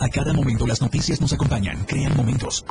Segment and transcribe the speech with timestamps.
[0.00, 2.64] A cada momento las noticias nos acompañan, crean momentos.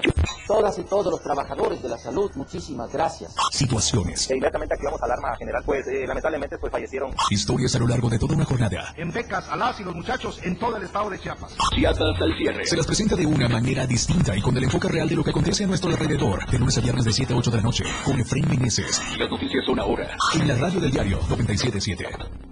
[0.47, 3.35] Todas y todos los trabajadores de la salud, muchísimas gracias.
[3.51, 4.27] Situaciones.
[4.31, 7.11] E inmediatamente activamos alarma general, pues eh, lamentablemente pues fallecieron.
[7.29, 8.95] Historias a lo largo de toda una jornada.
[8.97, 11.55] En becas a las y los muchachos en todo el estado de Chiapas.
[11.75, 12.65] Chiapas al cierre.
[12.65, 15.29] Se las presenta de una manera distinta y con el enfoque real de lo que
[15.29, 16.49] acontece a nuestro alrededor.
[16.49, 17.83] De lunes a viernes de 7 a 8 de la noche.
[18.03, 18.99] Con Efraín Meneses.
[19.19, 20.17] Las noticias son ahora.
[20.33, 22.48] En la radio del diario 977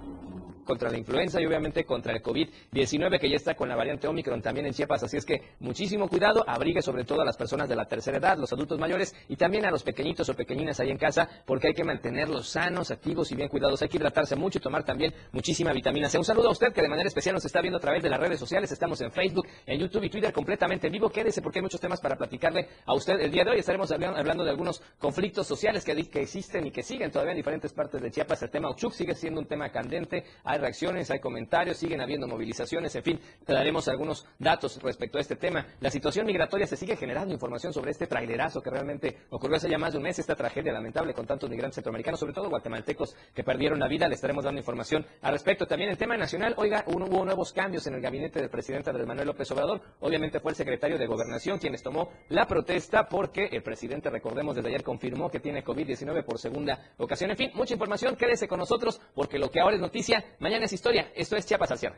[0.67, 4.41] contra la influenza y obviamente contra el COVID-19 que ya está con la variante Omicron
[4.41, 5.03] también en Chiapas.
[5.03, 8.37] Así es que muchísimo cuidado, abrigue sobre todo a las personas de la tercera edad,
[8.37, 11.73] los adultos mayores y también a los pequeñitos o pequeñinas ahí en casa porque hay
[11.73, 13.81] que mantenerlos sanos, activos y bien cuidados.
[13.81, 16.17] Hay que hidratarse mucho y tomar también muchísima vitamina C.
[16.17, 18.19] Un saludo a usted que de manera especial nos está viendo a través de las
[18.19, 18.71] redes sociales.
[18.71, 21.09] Estamos en Facebook, en YouTube y Twitter completamente en vivo.
[21.09, 23.59] Quédese porque hay muchos temas para platicarle a usted el día de hoy.
[23.59, 28.01] Estaremos hablando de algunos conflictos sociales que, existen y que siguen todavía en diferentes partes
[28.01, 28.41] de Chiapas.
[28.43, 30.25] El tema Uchuc sigue siendo un tema candente.
[30.57, 35.35] Reacciones, hay comentarios siguen habiendo movilizaciones, en fin, te daremos algunos datos respecto a este
[35.35, 35.65] tema.
[35.79, 39.77] La situación migratoria se sigue generando información sobre este trailerazo que realmente ocurrió hace ya
[39.77, 43.43] más de un mes, esta tragedia lamentable con tantos migrantes centroamericanos, sobre todo guatemaltecos que
[43.43, 44.07] perdieron la vida.
[44.07, 45.65] Le estaremos dando información al respecto.
[45.65, 49.27] También el tema nacional, oiga, hubo nuevos cambios en el gabinete del presidente Andrés Manuel
[49.27, 49.81] López Obrador.
[50.01, 54.69] Obviamente fue el secretario de Gobernación quien tomó la protesta porque el presidente, recordemos, desde
[54.69, 57.31] ayer confirmó que tiene COVID-19 por segunda ocasión.
[57.31, 60.71] En fin, mucha información, quédese con nosotros porque lo que ahora es noticia, mañana es
[60.71, 61.11] historia.
[61.13, 61.93] Esto es Chiapas al.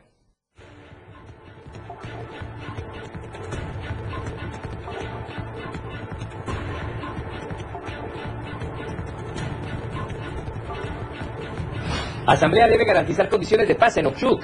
[12.26, 14.42] Asamblea debe garantizar condiciones de paz en Ochuc.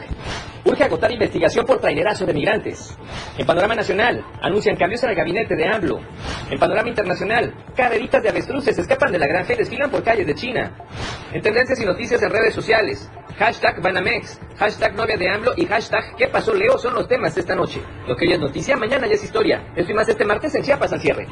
[0.65, 2.97] Urge agotar investigación por trailerazo de migrantes.
[3.37, 6.01] En panorama nacional, anuncian cambios en el gabinete de AMLO.
[6.51, 10.34] En panorama internacional, carreritas de avestruces escapan de la granja y desfilan por calles de
[10.34, 10.77] China.
[11.33, 16.17] En tendencias y noticias en redes sociales, hashtag Banamex, hashtag novia de AMLO y hashtag
[16.17, 16.79] ¿Qué pasó Leo?
[16.79, 17.83] son los temas esta noche.
[18.06, 19.73] Lo que hoy es noticia, mañana ya es historia.
[19.77, 21.27] Esto más este martes en Chiapas al cierre.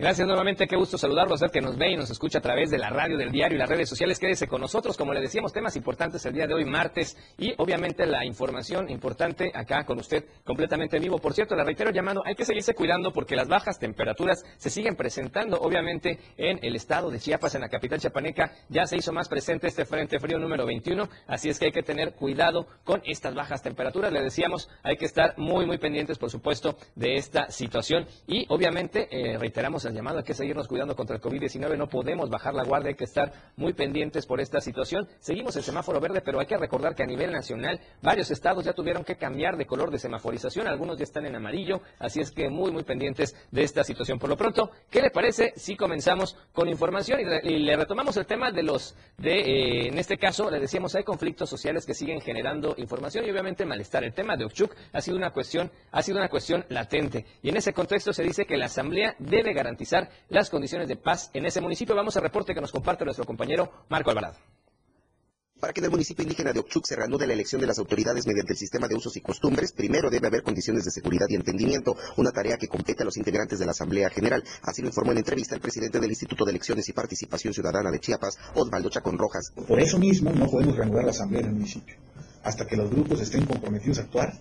[0.00, 2.78] Gracias nuevamente, qué gusto saludarlo, a que nos ve y nos escucha a través de
[2.78, 4.18] la radio, del diario y las redes sociales.
[4.18, 8.06] Quédese con nosotros, como le decíamos, temas importantes el día de hoy, martes, y obviamente
[8.06, 11.18] la información importante acá con usted completamente vivo.
[11.18, 14.96] Por cierto, le reitero llamando, hay que seguirse cuidando porque las bajas temperaturas se siguen
[14.96, 19.28] presentando, obviamente, en el estado de Chiapas, en la capital chiapaneca, ya se hizo más
[19.28, 23.34] presente este frente frío número 21, así es que hay que tener cuidado con estas
[23.34, 24.10] bajas temperaturas.
[24.10, 29.06] Le decíamos, hay que estar muy, muy pendientes, por supuesto, de esta situación y obviamente
[29.10, 32.90] eh, reiteramos llamado, hay que seguirnos cuidando contra el COVID-19, no podemos bajar la guardia,
[32.90, 35.08] hay que estar muy pendientes por esta situación.
[35.20, 38.72] Seguimos el semáforo verde, pero hay que recordar que a nivel nacional varios estados ya
[38.72, 42.48] tuvieron que cambiar de color de semaforización, algunos ya están en amarillo, así es que
[42.48, 44.18] muy, muy pendientes de esta situación.
[44.18, 48.50] Por lo pronto, ¿qué le parece si comenzamos con información y, le retomamos el tema
[48.50, 52.74] de los, de, eh, en este caso, le decíamos, hay conflictos sociales que siguen generando
[52.78, 54.04] información y obviamente malestar.
[54.04, 57.56] El tema de Ochuk ha sido una cuestión, ha sido una cuestión latente y en
[57.56, 59.79] ese contexto se dice que la Asamblea debe garantizar
[60.28, 61.94] las condiciones de paz en ese municipio.
[61.94, 64.36] Vamos al reporte que nos comparte nuestro compañero Marco Alvarado.
[65.60, 68.26] Para que en el municipio indígena de Ochuc se reanude la elección de las autoridades
[68.26, 71.96] mediante el sistema de usos y costumbres, primero debe haber condiciones de seguridad y entendimiento,
[72.16, 74.42] una tarea que compete a los integrantes de la Asamblea General.
[74.62, 78.00] Así lo informó en entrevista el presidente del Instituto de Elecciones y Participación Ciudadana de
[78.00, 79.52] Chiapas, Osvaldo Chacón Rojas.
[79.68, 81.96] Por eso mismo no podemos reanudar la Asamblea en el municipio,
[82.42, 84.32] hasta que los grupos estén comprometidos a actuar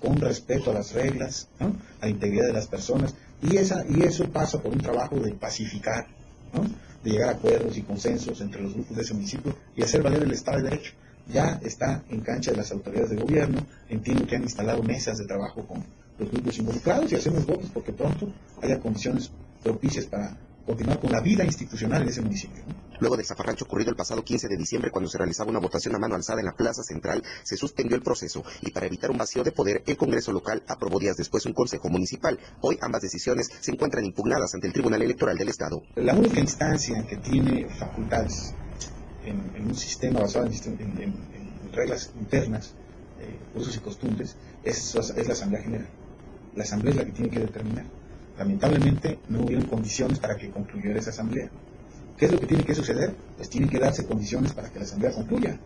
[0.00, 4.28] con respeto a las reglas, a la integridad de las personas, y, esa, y eso
[4.28, 6.06] pasa por un trabajo de pacificar,
[7.04, 10.22] de llegar a acuerdos y consensos entre los grupos de ese municipio y hacer valer
[10.22, 10.92] el Estado de Derecho.
[11.28, 15.26] Ya está en cancha de las autoridades de gobierno, entiendo que han instalado mesas de
[15.26, 15.84] trabajo con
[16.18, 18.32] los grupos involucrados y hacemos votos porque pronto
[18.62, 19.30] haya condiciones
[19.62, 20.36] propicias para
[20.68, 22.62] continuar con la vida institucional en ese municipio.
[23.00, 25.98] Luego del zafarrancho ocurrido el pasado 15 de diciembre, cuando se realizaba una votación a
[25.98, 29.42] mano alzada en la Plaza Central, se suspendió el proceso y para evitar un vacío
[29.42, 32.38] de poder, el Congreso local aprobó días después un Consejo Municipal.
[32.60, 35.82] Hoy ambas decisiones se encuentran impugnadas ante el Tribunal Electoral del Estado.
[35.94, 38.52] La única instancia que tiene facultades
[39.24, 41.14] en, un sistema basado en,
[41.72, 42.74] reglas internas,
[43.20, 45.88] eh, usos y costumbres, es, es la Asamblea General.
[46.54, 47.97] La Asamblea es la que tiene que determinar
[48.38, 51.50] Lamentablemente no hubieron condiciones para que concluyera esa asamblea.
[52.16, 53.14] ¿Qué es lo que tiene que suceder?
[53.36, 55.58] Pues tienen que darse condiciones para que la asamblea concluya.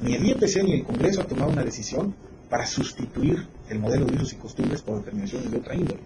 [0.00, 2.14] Ni el IEPC ni el Congreso han tomado una decisión
[2.48, 6.00] para sustituir el modelo de usos y costumbres por determinaciones de otra índole.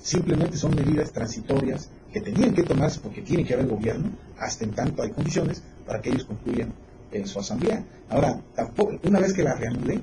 [0.00, 4.72] Simplemente son medidas transitorias que tenían que tomarse porque tiene que haber gobierno hasta en
[4.72, 6.72] tanto hay condiciones para que ellos concluyan
[7.10, 7.84] en su asamblea.
[8.10, 10.00] Ahora, tampoco, una vez que la reanude,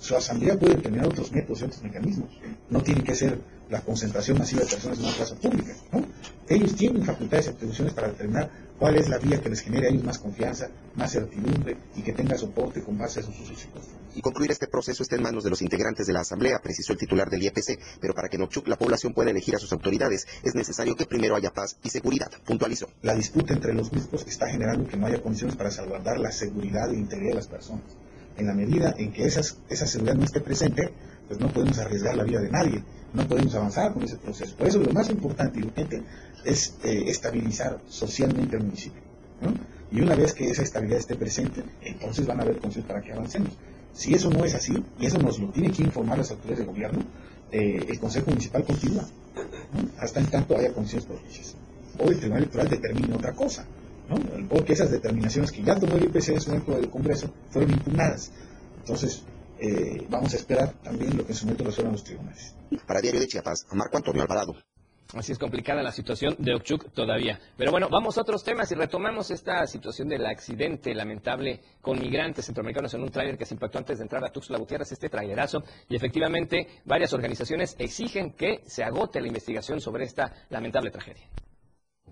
[0.00, 2.30] su asamblea puede determinar otros métodos y otros mecanismos.
[2.70, 5.74] No tiene que ser la concentración masiva de personas en una plaza pública.
[6.48, 9.90] Ellos tienen facultades y atribuciones para determinar cuál es la vía que les genere a
[9.90, 13.68] ellos más confianza, más certidumbre y que tenga soporte con base a sus usos
[14.18, 16.98] y concluir este proceso está en manos de los integrantes de la Asamblea, precisó el
[16.98, 20.26] titular del IEPC, pero para que en Ochuc la población pueda elegir a sus autoridades
[20.42, 22.88] es necesario que primero haya paz y seguridad, puntualizó.
[23.02, 26.90] La disputa entre los grupos está generando que no haya condiciones para salvaguardar la seguridad
[26.92, 27.84] e integridad de las personas.
[28.38, 30.90] En la medida en que esas, esa seguridad no esté presente,
[31.26, 32.82] pues no podemos arriesgar la vida de nadie,
[33.12, 34.56] no podemos avanzar con ese proceso.
[34.56, 36.02] Por eso lo más importante y urgente
[36.44, 39.02] es eh, estabilizar socialmente el municipio.
[39.90, 43.12] Y una vez que esa estabilidad esté presente, entonces van a haber condiciones para que
[43.12, 43.50] avancemos.
[43.92, 46.72] Si eso no es así, y eso nos lo tienen que informar las autoridades de
[46.72, 47.00] gobierno,
[47.50, 49.04] eh, el Consejo Municipal continúa,
[49.98, 51.54] hasta en tanto haya condiciones propicias.
[51.98, 53.66] O el Tribunal Electoral determine otra cosa,
[54.08, 54.48] ¿no?
[54.48, 58.32] porque esas determinaciones que ya tomó el IPC en su momento del Congreso fueron impugnadas.
[58.80, 59.22] Entonces,
[59.60, 62.54] eh, vamos a esperar también lo que en su momento resuelvan los tribunales.
[62.86, 64.54] Para Diario de Chiapas, Marco Antonio Alvarado.
[65.14, 67.40] Así es complicada la situación de Okchuk todavía.
[67.56, 72.44] Pero bueno, vamos a otros temas y retomamos esta situación del accidente lamentable con migrantes
[72.44, 75.62] centroamericanos en un tráiler que se impactó antes de entrar a Tuxtla Gutiérrez, este trailerazo.
[75.88, 81.26] Y efectivamente, varias organizaciones exigen que se agote la investigación sobre esta lamentable tragedia.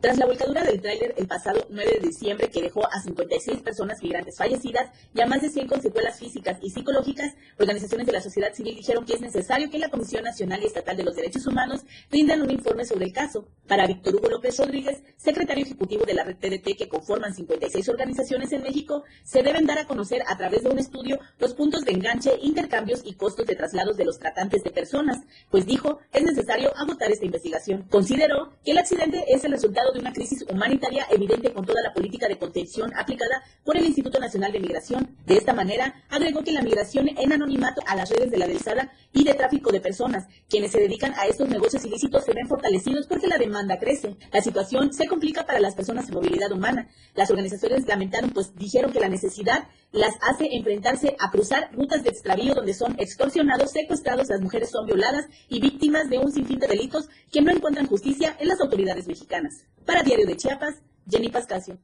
[0.01, 4.03] Tras la volcadura del tráiler el pasado 9 de diciembre que dejó a 56 personas
[4.03, 8.21] migrantes fallecidas y a más de 100 con secuelas físicas y psicológicas, organizaciones de la
[8.21, 11.47] sociedad civil dijeron que es necesario que la Comisión Nacional y Estatal de los Derechos
[11.47, 13.49] Humanos rindan un informe sobre el caso.
[13.67, 18.53] Para Víctor Hugo López Rodríguez, secretario ejecutivo de la red TDT que conforman 56 organizaciones
[18.53, 21.93] en México, se deben dar a conocer a través de un estudio los puntos de
[21.93, 25.19] enganche, intercambios y costos de traslados de los tratantes de personas,
[25.51, 27.85] pues dijo es necesario agotar esta investigación.
[27.91, 31.93] Consideró que el accidente es el resultado de una crisis humanitaria evidente con toda la
[31.93, 35.17] política de contención aplicada por el Instituto Nacional de Migración.
[35.27, 38.93] De esta manera, agregó que la migración en anonimato a las redes de la delsada
[39.13, 43.07] y de tráfico de personas, quienes se dedican a estos negocios ilícitos, se ven fortalecidos
[43.07, 44.17] porque la demanda crece.
[44.33, 46.89] La situación se complica para las personas en movilidad humana.
[47.15, 52.11] Las organizaciones lamentaron, pues dijeron que la necesidad las hace enfrentarse a cruzar rutas de
[52.11, 56.67] extravío donde son extorsionados, secuestrados, las mujeres son violadas y víctimas de un sinfín de
[56.67, 59.65] delitos que no encuentran justicia en las autoridades mexicanas.
[59.87, 61.79] Para Diario de Chiapas, Jenny Pascasio.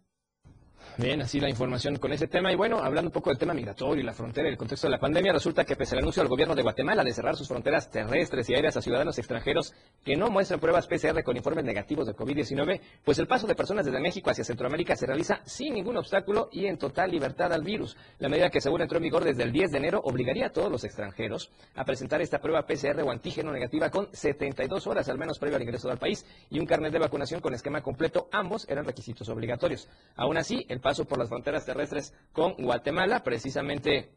[0.98, 2.52] Bien, así la información con ese tema.
[2.52, 4.90] Y bueno, hablando un poco del tema migratorio y la frontera y el contexto de
[4.90, 7.90] la pandemia, resulta que pese al anuncio del gobierno de Guatemala de cerrar sus fronteras
[7.90, 9.72] terrestres y aéreas a ciudadanos extranjeros
[10.04, 13.86] que no muestran pruebas PCR con informes negativos de COVID-19, pues el paso de personas
[13.86, 17.96] desde México hacia Centroamérica se realiza sin ningún obstáculo y en total libertad al virus.
[18.18, 20.70] La medida que según entró en vigor desde el 10 de enero obligaría a todos
[20.70, 25.38] los extranjeros a presentar esta prueba PCR o antígeno negativa con 72 horas al menos
[25.38, 28.28] previo al ingreso al país y un carnet de vacunación con esquema completo.
[28.30, 29.88] Ambos eran requisitos obligatorios.
[30.16, 34.10] Aún así, el paso por las fronteras terrestres con Guatemala, precisamente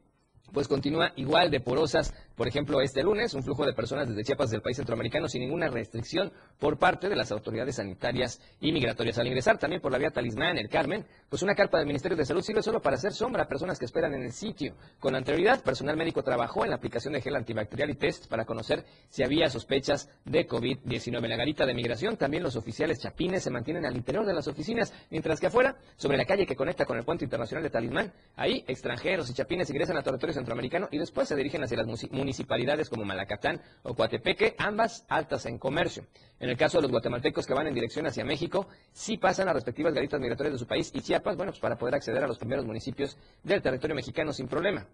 [0.51, 2.13] pues continúa igual de porosas.
[2.35, 5.69] Por ejemplo, este lunes, un flujo de personas desde Chiapas del país centroamericano sin ninguna
[5.69, 9.17] restricción por parte de las autoridades sanitarias y migratorias.
[9.17, 12.25] Al ingresar también por la vía Talismán, el Carmen, pues una carpa del Ministerio de
[12.25, 14.75] Salud sirve solo para hacer sombra a personas que esperan en el sitio.
[14.99, 18.83] Con anterioridad, personal médico trabajó en la aplicación de gel antibacterial y test para conocer
[19.09, 21.23] si había sospechas de COVID-19.
[21.23, 24.47] En la garita de migración, también los oficiales chapines se mantienen al interior de las
[24.47, 28.13] oficinas, mientras que afuera, sobre la calle que conecta con el puente internacional de Talismán,
[28.35, 32.89] ahí extranjeros y chapines ingresan a territorio centroamericano y después se dirigen hacia las municipalidades
[32.89, 36.05] como Malacatán o Coatepeque, ambas altas en comercio.
[36.39, 39.53] En el caso de los guatemaltecos que van en dirección hacia México, sí pasan a
[39.53, 42.37] respectivas garitas migratorias de su país y Chiapas, bueno, pues para poder acceder a los
[42.37, 44.85] primeros municipios del territorio mexicano sin problema.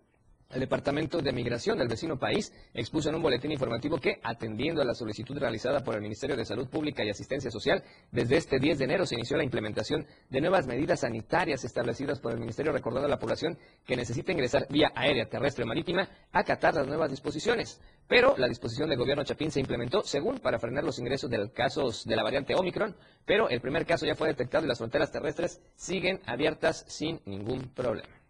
[0.54, 4.86] El Departamento de Migración del vecino país expuso en un boletín informativo que, atendiendo a
[4.86, 8.80] la solicitud realizada por el Ministerio de Salud Pública y Asistencia Social, desde este 10
[8.80, 13.08] de enero se inició la implementación de nuevas medidas sanitarias establecidas por el Ministerio, recordando
[13.08, 17.10] a la población que necesita ingresar vía aérea, terrestre o marítima a acatar las nuevas
[17.10, 17.80] disposiciones.
[18.08, 22.06] Pero la disposición del gobierno Chapín se implementó, según, para frenar los ingresos de casos
[22.06, 25.62] de la variante Omicron, pero el primer caso ya fue detectado y las fronteras terrestres
[25.76, 28.21] siguen abiertas sin ningún problema.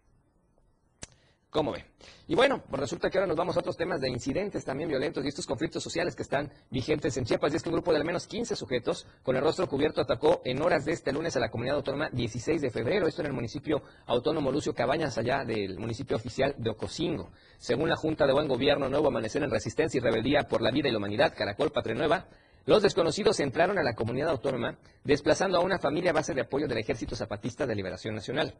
[1.52, 1.84] ¿Cómo ve?
[2.28, 5.22] Y bueno, pues resulta que ahora nos vamos a otros temas de incidentes también violentos
[5.22, 7.52] y estos conflictos sociales que están vigentes en Chiapas.
[7.52, 10.40] Y es que un grupo de al menos 15 sujetos con el rostro cubierto atacó
[10.46, 13.06] en horas de este lunes a la comunidad autónoma 16 de febrero.
[13.06, 17.32] Esto en el municipio autónomo Lucio Cabañas, allá del municipio oficial de Ocosingo.
[17.58, 20.88] Según la Junta de Buen Gobierno Nuevo Amanecer en Resistencia y Rebeldía por la Vida
[20.88, 22.28] y la Humanidad, Caracol Patria Nueva,
[22.64, 26.78] los desconocidos entraron a la comunidad autónoma desplazando a una familia base de apoyo del
[26.78, 28.54] Ejército Zapatista de Liberación Nacional.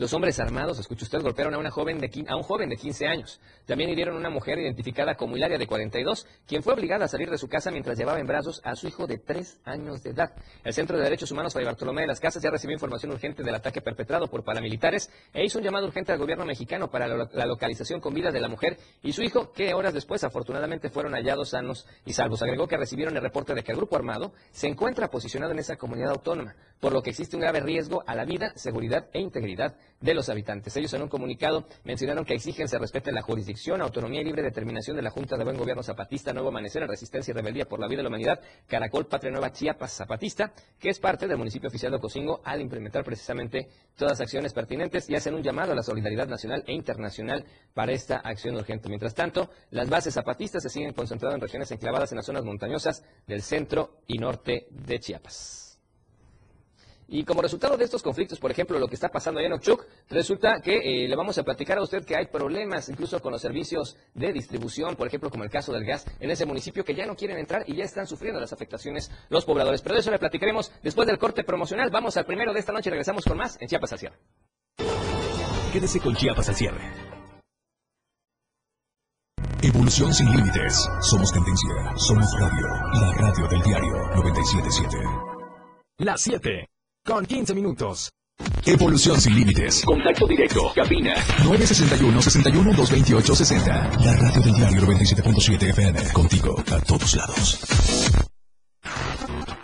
[0.00, 3.06] Los hombres armados, escucha usted, golpearon a, una joven de, a un joven de 15
[3.06, 3.38] años.
[3.66, 7.28] También hirieron a una mujer identificada como Hilaria de 42, quien fue obligada a salir
[7.28, 10.32] de su casa mientras llevaba en brazos a su hijo de 3 años de edad.
[10.64, 13.54] El Centro de Derechos Humanos Fray Bartolomé de las Casas ya recibió información urgente del
[13.54, 18.00] ataque perpetrado por paramilitares e hizo un llamado urgente al gobierno mexicano para la localización
[18.00, 21.86] con vida de la mujer y su hijo, que horas después afortunadamente fueron hallados sanos
[22.06, 22.40] y salvos.
[22.40, 25.76] Agregó que recibieron el reporte de que el grupo armado se encuentra posicionado en esa
[25.76, 29.76] comunidad autónoma, por lo que existe un grave riesgo a la vida, seguridad e integridad
[30.00, 30.76] de los habitantes.
[30.76, 34.96] Ellos en un comunicado mencionaron que exigen se respete la jurisdicción, autonomía y libre determinación
[34.96, 37.88] de la Junta de Buen Gobierno Zapatista, Nuevo Amanecer en Resistencia y Rebeldía por la
[37.88, 41.92] Vida de la Humanidad, Caracol, Patria Nueva, Chiapas, Zapatista, que es parte del municipio oficial
[41.92, 45.82] de Ocosingo, al implementar precisamente todas las acciones pertinentes y hacen un llamado a la
[45.82, 47.44] solidaridad nacional e internacional
[47.74, 48.88] para esta acción urgente.
[48.88, 53.04] Mientras tanto, las bases zapatistas se siguen concentrando en regiones enclavadas en las zonas montañosas
[53.26, 55.69] del centro y norte de Chiapas.
[57.12, 59.84] Y como resultado de estos conflictos, por ejemplo, lo que está pasando allá en Ochuc,
[60.08, 63.42] resulta que eh, le vamos a platicar a usted que hay problemas incluso con los
[63.42, 67.06] servicios de distribución, por ejemplo, como el caso del gas en ese municipio, que ya
[67.06, 69.82] no quieren entrar y ya están sufriendo las afectaciones los pobladores.
[69.82, 71.90] Pero de eso le platicaremos después del corte promocional.
[71.90, 74.16] Vamos al primero de esta noche y regresamos con más en Chiapas al cierre.
[75.72, 76.80] Quédese con Chiapas al cierre.
[79.62, 80.88] Evolución sin límites.
[81.00, 81.96] Somos tendencia.
[81.96, 82.68] Somos radio.
[83.00, 84.96] La radio del diario 977.
[85.98, 86.69] Las 7
[87.04, 88.10] con 15 minutos.
[88.64, 89.82] Evolución sin límites.
[89.84, 90.72] Contacto directo.
[90.74, 91.14] Cabina.
[91.44, 94.00] 961-61-228-60.
[94.04, 96.12] La radio del diario 97.7 FM.
[96.12, 97.60] Contigo a todos lados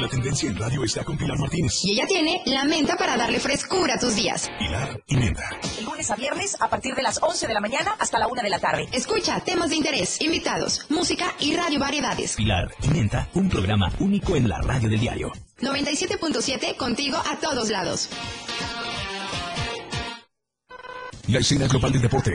[0.00, 1.72] La tendencia en radio está con Pilar Martínez.
[1.84, 4.50] Y ella tiene la menta para darle frescura a tus días.
[4.58, 5.42] Pilar y menta.
[5.84, 8.50] lunes a viernes a partir de las 11 de la mañana hasta la 1 de
[8.50, 8.86] la tarde.
[8.92, 12.36] Escucha temas de interés, invitados, música y radio variedades.
[12.36, 15.32] Pilar y menta, un programa único en la radio del diario.
[15.60, 18.08] 97.7 contigo a todos lados.
[21.28, 22.34] La escena global del deporte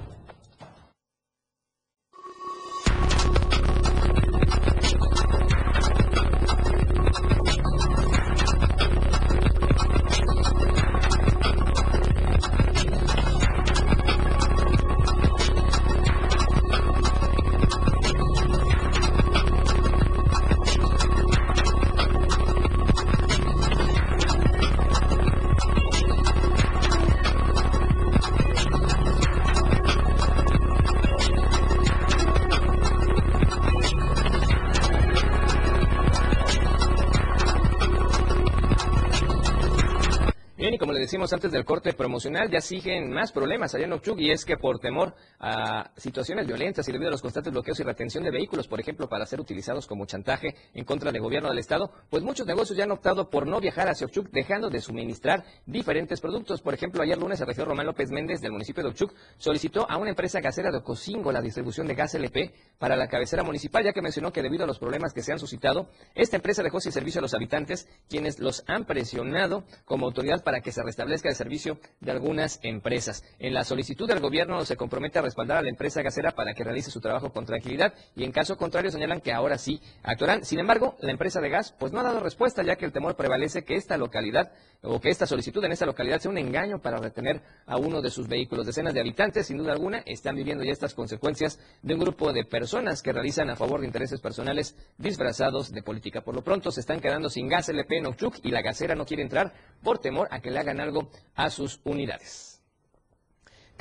[41.33, 44.79] Antes del corte promocional, ya siguen más problemas allá en Ochuc y es que por
[44.79, 48.79] temor a situaciones violentas y debido a los constantes bloqueos y retención de vehículos, por
[48.79, 52.77] ejemplo, para ser utilizados como chantaje en contra del gobierno del Estado, pues muchos negocios
[52.77, 56.61] ya han optado por no viajar hacia Ochuc, dejando de suministrar diferentes productos.
[56.61, 59.97] Por ejemplo, ayer lunes el regidor Román López Méndez del municipio de Ochuc solicitó a
[59.97, 63.91] una empresa gasera de Ocosingo la distribución de gas LP para la cabecera municipal, ya
[63.91, 66.91] que mencionó que debido a los problemas que se han suscitado, esta empresa dejó sin
[66.91, 71.29] servicio a los habitantes, quienes los han presionado como autoridad para que se restablezca establezca
[71.29, 73.23] el servicio de algunas empresas.
[73.39, 76.63] En la solicitud del gobierno se compromete a respaldar a la empresa gasera para que
[76.63, 80.45] realice su trabajo con tranquilidad y en caso contrario señalan que ahora sí actuarán.
[80.45, 83.17] Sin embargo, la empresa de gas pues no ha dado respuesta ya que el temor
[83.17, 86.97] prevalece que esta localidad o que esta solicitud en esta localidad sea un engaño para
[86.97, 88.65] retener a uno de sus vehículos.
[88.65, 92.45] Decenas de habitantes, sin duda alguna, están viviendo ya estas consecuencias de un grupo de
[92.45, 96.21] personas que realizan a favor de intereses personales disfrazados de política.
[96.21, 99.05] Por lo pronto se están quedando sin gas LP en Ochuc y la gasera no
[99.05, 102.60] quiere entrar por temor a que le hagan algo a sus unidades.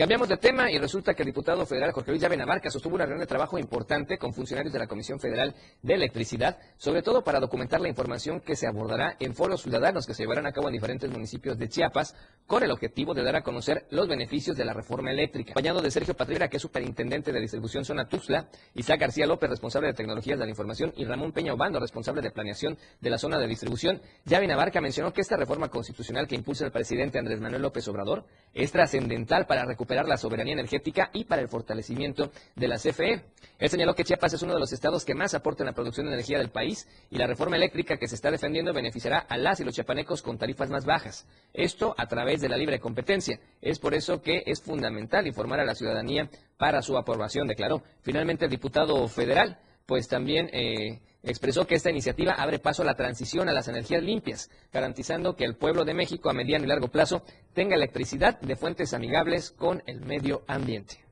[0.00, 3.04] Cambiamos de tema y resulta que el diputado federal Jorge Luis Llave Navarca sostuvo una
[3.04, 7.38] reunión de trabajo importante con funcionarios de la Comisión Federal de Electricidad, sobre todo para
[7.38, 10.72] documentar la información que se abordará en foros ciudadanos que se llevarán a cabo en
[10.72, 12.16] diferentes municipios de Chiapas,
[12.46, 15.50] con el objetivo de dar a conocer los beneficios de la reforma eléctrica.
[15.50, 19.88] Acompañado de Sergio Patrera, que es superintendente de distribución zona Tuxtla, Isaac García López, responsable
[19.88, 23.38] de tecnologías de la información, y Ramón Peña Obando, responsable de planeación de la zona
[23.38, 27.60] de distribución, Llave Navarca mencionó que esta reforma constitucional que impulsa el presidente Andrés Manuel
[27.60, 32.76] López Obrador es trascendental para recuperar la soberanía energética y para el fortalecimiento de la
[32.76, 33.24] CFE.
[33.58, 36.06] Él señaló que Chiapas es uno de los estados que más aporta en la producción
[36.06, 39.60] de energía del país y la reforma eléctrica que se está defendiendo beneficiará a las
[39.60, 41.26] y los chiapanecos con tarifas más bajas.
[41.52, 43.38] Esto a través de la libre competencia.
[43.60, 47.82] Es por eso que es fundamental informar a la ciudadanía para su aprobación, declaró.
[48.02, 52.94] Finalmente, el diputado federal, pues también eh, expresó que esta iniciativa abre paso a la
[52.94, 56.88] transición a las energías limpias, garantizando que el pueblo de México a mediano y largo
[56.88, 57.22] plazo
[57.54, 61.09] tenga electricidad de fuentes amigables con el medio ambiente.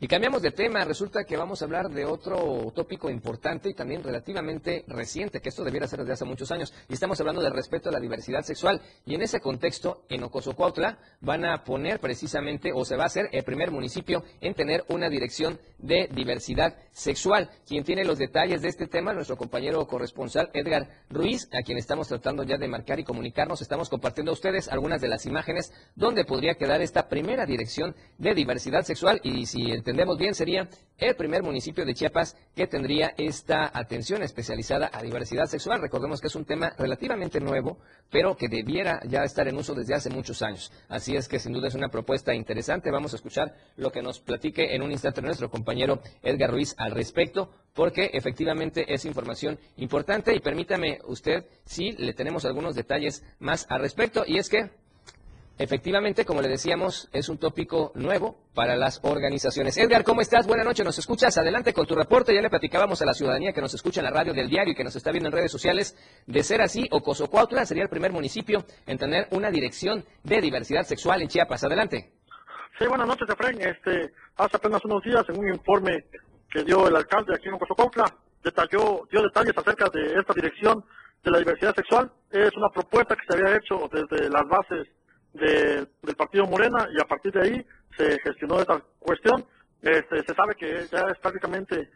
[0.00, 4.04] Y cambiamos de tema, resulta que vamos a hablar de otro tópico importante y también
[4.04, 7.88] relativamente reciente, que esto debiera ser desde hace muchos años, y estamos hablando del respeto
[7.88, 8.80] a la diversidad sexual.
[9.04, 13.28] Y en ese contexto, en Ocosocuautla van a poner precisamente, o se va a hacer
[13.32, 17.50] el primer municipio en tener una dirección de diversidad sexual.
[17.66, 22.06] Quien tiene los detalles de este tema, nuestro compañero corresponsal Edgar Ruiz, a quien estamos
[22.06, 26.24] tratando ya de marcar y comunicarnos, estamos compartiendo a ustedes algunas de las imágenes donde
[26.24, 30.68] podría quedar esta primera dirección de diversidad sexual y si el entendemos bien, sería
[30.98, 35.80] el primer municipio de Chiapas que tendría esta atención especializada a diversidad sexual.
[35.80, 37.78] Recordemos que es un tema relativamente nuevo,
[38.10, 40.70] pero que debiera ya estar en uso desde hace muchos años.
[40.88, 42.90] Así es que sin duda es una propuesta interesante.
[42.90, 46.90] Vamos a escuchar lo que nos platique en un instante nuestro compañero Edgar Ruiz al
[46.90, 53.64] respecto, porque efectivamente es información importante y permítame usted si le tenemos algunos detalles más
[53.70, 54.22] al respecto.
[54.26, 54.68] Y es que
[55.58, 59.76] Efectivamente, como le decíamos, es un tópico nuevo para las organizaciones.
[59.76, 60.46] Edgar, ¿cómo estás?
[60.46, 61.36] Buenas noches, nos escuchas.
[61.36, 62.32] Adelante con tu reporte.
[62.32, 64.76] Ya le platicábamos a la ciudadanía que nos escucha en la radio del diario y
[64.76, 65.96] que nos está viendo en redes sociales.
[66.26, 71.22] De ser así, Ocosocuautla sería el primer municipio en tener una dirección de diversidad sexual
[71.22, 71.64] en Chiapas.
[71.64, 72.12] Adelante.
[72.78, 73.60] Sí, buenas noches, Efraín.
[73.60, 76.04] Este, hace apenas unos días, en un informe
[76.52, 78.04] que dio el alcalde aquí en Ocosocuautla,
[78.44, 80.84] detalló, dio detalles acerca de esta dirección
[81.24, 82.12] de la diversidad sexual.
[82.30, 84.86] Es una propuesta que se había hecho desde las bases
[85.32, 87.66] del partido Morena y a partir de ahí
[87.96, 89.44] se gestionó esta cuestión.
[89.82, 91.90] Este, se sabe que ya es prácticamente,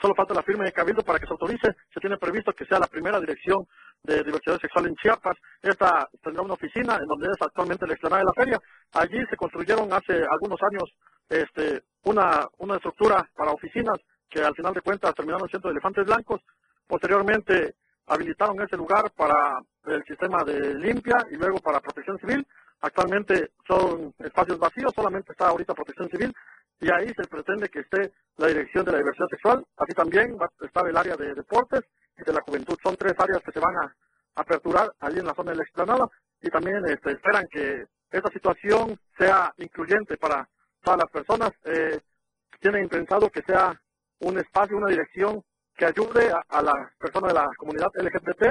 [0.00, 1.74] solo falta la firma de Cabildo para que se autorice.
[1.92, 3.66] Se tiene previsto que sea la primera dirección
[4.02, 5.36] de diversidad sexual en Chiapas.
[5.62, 8.60] Esta tendrá una oficina en donde es actualmente la explanada de la feria.
[8.92, 10.94] Allí se construyeron hace algunos años
[11.28, 13.98] este, una, una estructura para oficinas
[14.30, 16.40] que al final de cuentas terminaron siendo elefantes blancos.
[16.86, 17.74] Posteriormente
[18.06, 22.46] habilitaron ese lugar para el sistema de limpia y luego para protección civil
[22.80, 26.32] Actualmente son espacios vacíos, solamente está ahorita protección civil
[26.80, 29.64] y ahí se pretende que esté la dirección de la diversidad sexual.
[29.76, 31.82] Así también va a estar el área de deportes
[32.18, 32.76] y de la juventud.
[32.82, 33.96] Son tres áreas que se van a
[34.34, 36.08] aperturar allí en la zona de la explanada
[36.40, 40.48] y también este, esperan que esta situación sea incluyente para
[40.82, 41.50] todas las personas.
[41.64, 42.00] Eh,
[42.60, 43.80] tienen pensado que sea
[44.20, 45.42] un espacio, una dirección
[45.76, 48.42] que ayude a, las personas de la comunidad LGBT,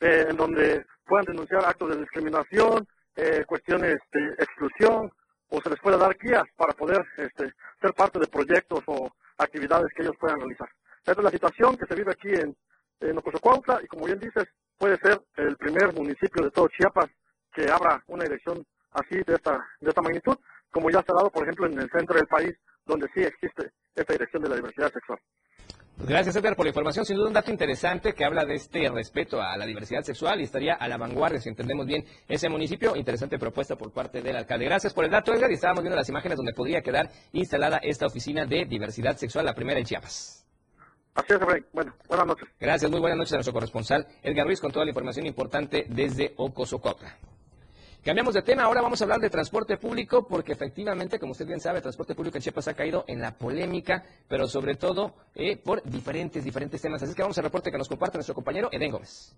[0.00, 2.86] eh, en donde puedan denunciar actos de discriminación,
[3.18, 5.10] eh, cuestiones de exclusión
[5.50, 9.92] o se les pueda dar guías para poder este, ser parte de proyectos o actividades
[9.92, 10.68] que ellos puedan realizar.
[10.98, 12.56] Esta es la situación que se vive aquí en,
[13.00, 14.44] en y como bien dices,
[14.78, 17.10] puede ser el primer municipio de todo Chiapas
[17.52, 20.36] que abra una dirección así de esta, de esta magnitud,
[20.70, 22.54] como ya se ha dado, por ejemplo, en el centro del país,
[22.86, 25.18] donde sí existe esta dirección de la diversidad sexual.
[26.00, 27.04] Gracias, Edgar, por la información.
[27.04, 30.44] Sin duda, un dato interesante que habla de este respeto a la diversidad sexual y
[30.44, 32.94] estaría a la vanguardia, si entendemos bien, ese municipio.
[32.94, 34.64] Interesante propuesta por parte del alcalde.
[34.66, 35.50] Gracias por el dato, Edgar.
[35.50, 39.54] Y estábamos viendo las imágenes donde podría quedar instalada esta oficina de diversidad sexual, la
[39.54, 40.46] primera en Chiapas.
[41.14, 41.40] Así es,
[41.72, 42.48] Bueno, buenas noches.
[42.60, 46.32] Gracias, muy buenas noches a nuestro corresponsal, Edgar Ruiz, con toda la información importante desde
[46.36, 47.18] Ocosocopla.
[48.04, 51.60] Cambiamos de tema, ahora vamos a hablar de transporte público, porque efectivamente, como usted bien
[51.60, 55.56] sabe, el transporte público en Chiapas ha caído en la polémica, pero sobre todo eh,
[55.56, 57.02] por diferentes, diferentes temas.
[57.02, 59.34] Así que vamos al reporte que nos comparte nuestro compañero Eden Gómez.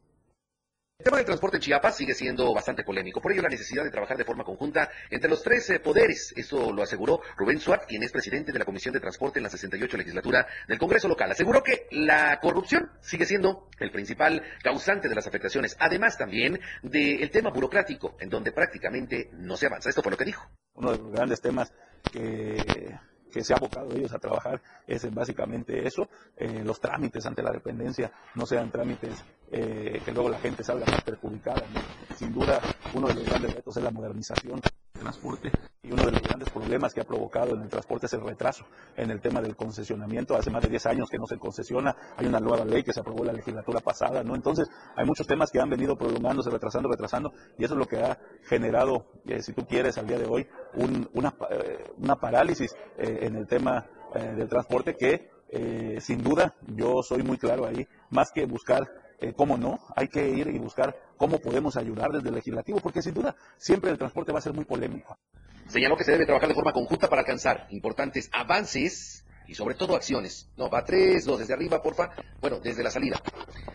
[1.00, 3.90] El tema del transporte en Chiapas sigue siendo bastante polémico, por ello la necesidad de
[3.90, 6.34] trabajar de forma conjunta entre los tres eh, poderes.
[6.36, 9.48] Esto lo aseguró Rubén Suárez, quien es presidente de la Comisión de Transporte en la
[9.48, 11.30] 68 legislatura del Congreso local.
[11.32, 17.30] Aseguró que la corrupción sigue siendo el principal causante de las afectaciones, además también del
[17.30, 19.88] tema burocrático, en donde prácticamente no se avanza.
[19.88, 20.50] Esto fue lo que dijo.
[20.74, 21.72] Uno de los grandes temas
[22.12, 22.58] que
[23.30, 27.52] que se ha abocado ellos a trabajar es básicamente eso, eh, los trámites ante la
[27.52, 31.62] dependencia no sean trámites eh, que luego la gente salga más perjudicada.
[32.16, 32.60] Sin duda,
[32.94, 35.50] uno de los grandes retos es la modernización del transporte
[35.92, 38.64] uno de los grandes problemas que ha provocado en el transporte es el retraso
[38.96, 40.36] en el tema del concesionamiento.
[40.36, 43.00] Hace más de 10 años que no se concesiona, hay una nueva ley que se
[43.00, 44.34] aprobó la legislatura pasada, ¿no?
[44.34, 47.98] Entonces, hay muchos temas que han venido prolongándose, retrasando, retrasando, y eso es lo que
[47.98, 50.46] ha generado, eh, si tú quieres, al día de hoy,
[51.14, 55.30] una, eh, una, parálisis eh, en el tema del transporte que,
[56.00, 58.99] sin duda, yo soy muy claro ahí, más que buscar
[59.36, 63.14] cómo no, hay que ir y buscar cómo podemos ayudar desde el legislativo, porque sin
[63.14, 65.18] duda siempre el transporte va a ser muy polémico.
[65.68, 69.96] Señaló que se debe trabajar de forma conjunta para alcanzar importantes avances y sobre todo
[69.96, 70.48] acciones.
[70.56, 72.10] No, va tres, dos, desde arriba, porfa.
[72.40, 73.20] Bueno, desde la salida.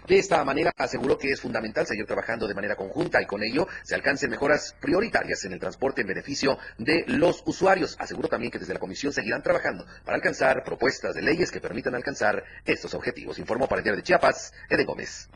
[0.07, 3.67] De esta manera aseguró que es fundamental seguir trabajando de manera conjunta y con ello
[3.83, 7.97] se alcancen mejoras prioritarias en el transporte en beneficio de los usuarios.
[7.99, 11.93] Aseguró también que desde la comisión seguirán trabajando para alcanzar propuestas de leyes que permitan
[11.93, 13.37] alcanzar estos objetivos.
[13.37, 15.29] Informó para el diario de Chiapas, Eden Gómez.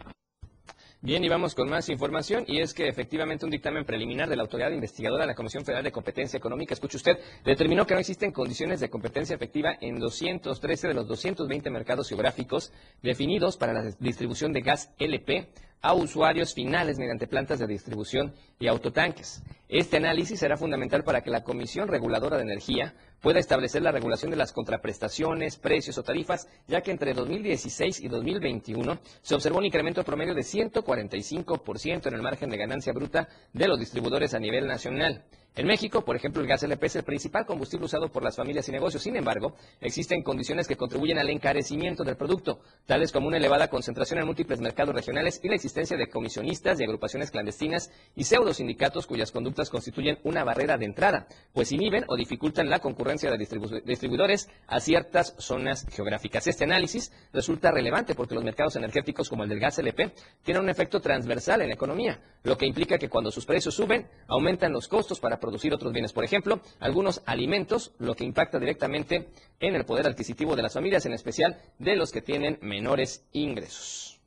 [1.01, 4.41] Bien, y vamos con más información, y es que efectivamente un dictamen preliminar de la
[4.41, 8.33] Autoridad Investigadora de la Comisión Federal de Competencia Económica, escuche usted, determinó que no existen
[8.33, 14.51] condiciones de competencia efectiva en 213 de los 220 mercados geográficos definidos para la distribución
[14.51, 15.47] de gas LP
[15.81, 19.41] a usuarios finales mediante plantas de distribución y autotanques.
[19.69, 24.31] Este análisis será fundamental para que la Comisión Reguladora de Energía pueda establecer la regulación
[24.31, 29.65] de las contraprestaciones, precios o tarifas, ya que entre 2016 y 2021 se observó un
[29.65, 34.67] incremento promedio de 145% en el margen de ganancia bruta de los distribuidores a nivel
[34.67, 35.25] nacional.
[35.55, 38.69] En México, por ejemplo, el gas LP es el principal combustible usado por las familias
[38.69, 39.03] y negocios.
[39.03, 44.19] Sin embargo, existen condiciones que contribuyen al encarecimiento del producto, tales como una elevada concentración
[44.19, 49.07] en múltiples mercados regionales y la existencia de comisionistas y agrupaciones clandestinas y pseudo sindicatos
[49.07, 53.37] cuyas conductas constituyen una barrera de entrada, pues inhiben o dificultan la concurrencia de
[53.85, 56.47] distribuidores a ciertas zonas geográficas.
[56.47, 60.69] Este análisis resulta relevante porque los mercados energéticos como el del gas LP tienen un
[60.69, 64.87] efecto transversal en la economía, lo que implica que cuando sus precios suben, aumentan los
[64.87, 66.13] costos para producir otros bienes.
[66.13, 71.05] Por ejemplo, algunos alimentos, lo que impacta directamente en el poder adquisitivo de las familias,
[71.05, 74.18] en especial de los que tienen menores ingresos.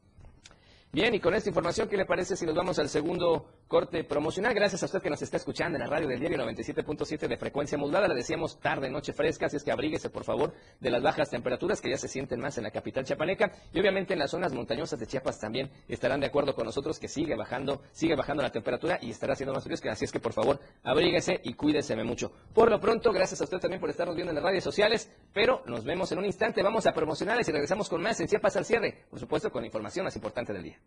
[0.94, 4.52] Bien, y con esta información, ¿qué le parece si nos vamos al segundo corte promocional?
[4.52, 7.78] Gracias a usted que nos está escuchando en la radio del diario 97.7 de frecuencia
[7.78, 8.08] modulada.
[8.08, 11.80] Le decíamos tarde, noche fresca, así es que abríguese, por favor, de las bajas temperaturas
[11.80, 13.52] que ya se sienten más en la capital chiapaneca.
[13.72, 17.08] Y obviamente en las zonas montañosas de Chiapas también estarán de acuerdo con nosotros que
[17.08, 19.78] sigue bajando, sigue bajando la temperatura y estará siendo más frío.
[19.90, 22.32] Así es que, por favor, abríguese y cuídese mucho.
[22.52, 25.62] Por lo pronto, gracias a usted también por estarnos viendo en las redes sociales, pero
[25.64, 26.62] nos vemos en un instante.
[26.62, 30.04] Vamos a promocionales y regresamos con más en Chiapas al cierre, por supuesto, con información
[30.04, 30.81] más importante del día.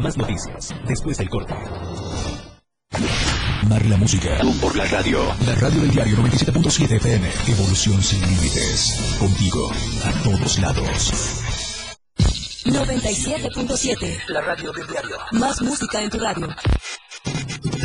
[0.00, 1.54] Más noticias después del corte.
[3.68, 5.20] Mar la música por la radio.
[5.46, 7.30] La radio del diario 97.7 FM.
[7.48, 9.16] Evolución sin límites.
[9.18, 9.70] Contigo
[10.04, 11.12] a todos lados.
[12.64, 14.22] 97.7.
[14.28, 15.16] La radio del diario.
[15.32, 16.48] Más música en tu radio.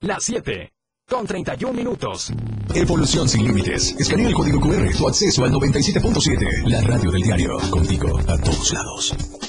[0.00, 0.72] Las 7
[1.08, 2.30] con 31 minutos.
[2.72, 3.96] Evolución sin límites.
[3.98, 4.96] Escanea el código QR.
[4.96, 6.68] Tu acceso al 97.7.
[6.68, 7.58] La radio del diario.
[7.68, 9.47] Contigo a todos lados.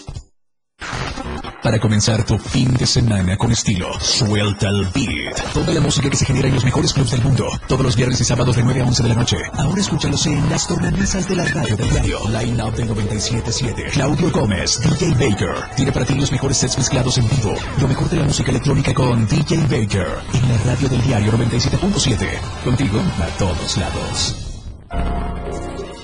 [1.69, 5.53] Para comenzar tu fin de semana con estilo, suelta el beat.
[5.53, 7.45] Toda la música que se genera en los mejores clubs del mundo.
[7.67, 9.38] Todos los viernes y sábados de 9 a 11 de la noche.
[9.53, 12.21] Ahora escúchalos en las tornamesas de la radio del diario.
[12.27, 13.91] Line Up del 97.7.
[13.91, 15.75] Claudio Gómez, DJ Baker.
[15.75, 17.53] Tiene para ti los mejores sets mezclados en vivo.
[17.79, 20.08] Lo mejor de la música electrónica con DJ Baker.
[20.34, 22.63] En la radio del diario 97.7.
[22.63, 24.36] Contigo a todos lados.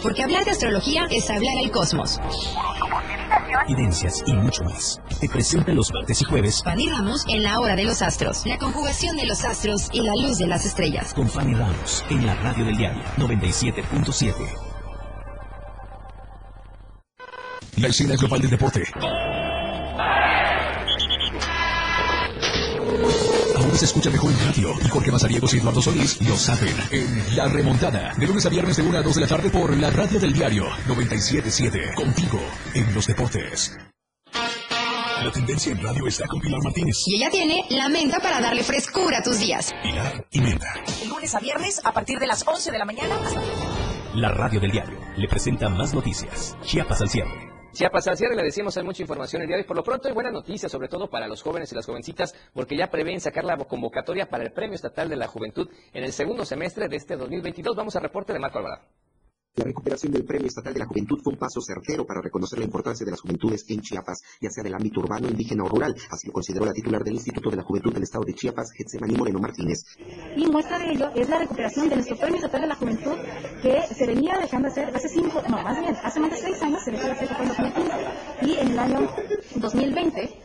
[0.03, 2.19] Porque hablar de astrología es hablar al cosmos
[3.67, 5.01] evidencias y mucho más.
[5.19, 8.57] Te presenta los martes y jueves Fanny Ramos en la hora de los astros, la
[8.57, 11.13] conjugación de los astros y la luz de las estrellas.
[11.13, 14.33] Con Fanny Ramos en la radio del diario 97.7.
[17.77, 18.83] La escena global del deporte.
[23.75, 27.49] Se escucha mejor en radio y Jorge Mazariegos y Eduardo Solís lo saben en La
[27.49, 28.13] Remontada.
[28.17, 30.31] De lunes a viernes de 1 a 2 de la tarde por la radio del
[30.31, 31.93] diario 977.
[31.93, 32.39] Contigo
[32.73, 33.77] en los deportes.
[35.21, 36.95] La tendencia en radio está con Pilar Martínez.
[37.07, 39.73] Y ella tiene la menta para darle frescura a tus días.
[39.83, 40.73] Pilar y menta.
[41.01, 43.15] El lunes a viernes a partir de las 11 de la mañana
[44.13, 46.55] La radio del diario le presenta más noticias.
[46.63, 49.67] Chiapas al cierre Chiapas al cierre, le decíamos, hay mucha información el día de hoy.
[49.67, 52.77] Por lo pronto hay buenas noticias, sobre todo para los jóvenes y las jovencitas, porque
[52.77, 56.45] ya prevén sacar la convocatoria para el Premio Estatal de la Juventud en el segundo
[56.45, 57.75] semestre de este 2022.
[57.75, 58.85] Vamos al reporte de Marco Alvarado.
[59.55, 62.65] La recuperación del Premio Estatal de la Juventud fue un paso certero para reconocer la
[62.65, 65.95] importancia de las juventudes en Chiapas, ya sea del ámbito urbano, indígena o rural.
[66.09, 69.15] Así lo consideró la titular del Instituto de la Juventud del Estado de Chiapas, Getsemani
[69.15, 69.85] Moreno Martínez.
[70.35, 73.15] Y muestra de ello es la recuperación de nuestro Premio Estatal de la Juventud
[73.61, 76.83] que se venía dejando hacer hace cinco, no, más bien, hace más de seis años
[76.83, 77.91] se dejó de hacer en 2015.
[78.41, 79.07] Y en el año
[79.55, 80.44] 2020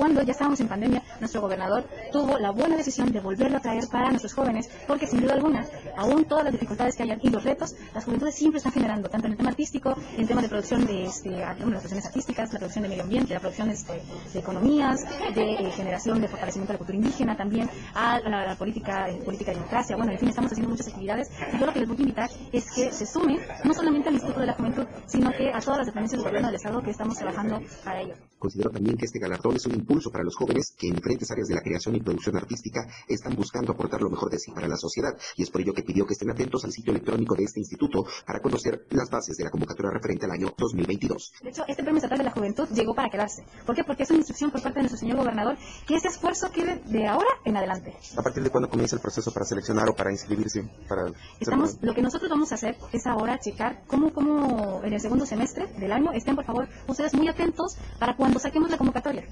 [0.00, 3.86] cuando ya estábamos en pandemia, nuestro gobernador tuvo la buena decisión de volverlo a traer
[3.88, 7.44] para nuestros jóvenes, porque sin duda alguna, aún todas las dificultades que hayan y los
[7.44, 10.48] retos, las juventudes siempre están generando, tanto en el tema artístico, en el tema de
[10.48, 14.00] producción de este, las producciones artísticas, la producción de medio ambiente, la producción este,
[14.32, 19.06] de economías, de eh, generación de fortalecimiento de la cultura indígena, también a la, política,
[19.10, 19.96] eh, política de democracia.
[19.96, 22.30] Bueno, en fin, estamos haciendo muchas actividades y yo lo que les voy a invitar
[22.52, 25.80] es que se sumen no solamente al Instituto de la Juventud, sino que a todas
[25.80, 28.14] las dependencias del gobierno del Estado que estamos trabajando para ello.
[28.38, 31.48] Considero también que este galardón es un impulso para los jóvenes que en diferentes áreas
[31.48, 34.76] de la creación y producción artística están buscando aportar lo mejor de sí para la
[34.76, 37.58] sociedad y es por ello que pidió que estén atentos al sitio electrónico de este
[37.58, 41.32] instituto para conocer las bases de la convocatoria referente al año 2022.
[41.42, 43.44] De hecho, este Premio Estatal de la Juventud llegó para quedarse.
[43.66, 43.82] ¿Por qué?
[43.82, 47.08] Porque es una instrucción por parte de nuestro señor gobernador que ese esfuerzo quede de
[47.08, 47.96] ahora en adelante.
[48.16, 50.70] ¿A partir de cuándo comienza el proceso para seleccionar o para inscribirse?
[50.88, 55.00] Para Estamos, lo que nosotros vamos a hacer es ahora checar cómo, cómo en el
[55.00, 59.26] segundo semestre del año estén, por favor, ustedes muy atentos para cuando saquemos la convocatoria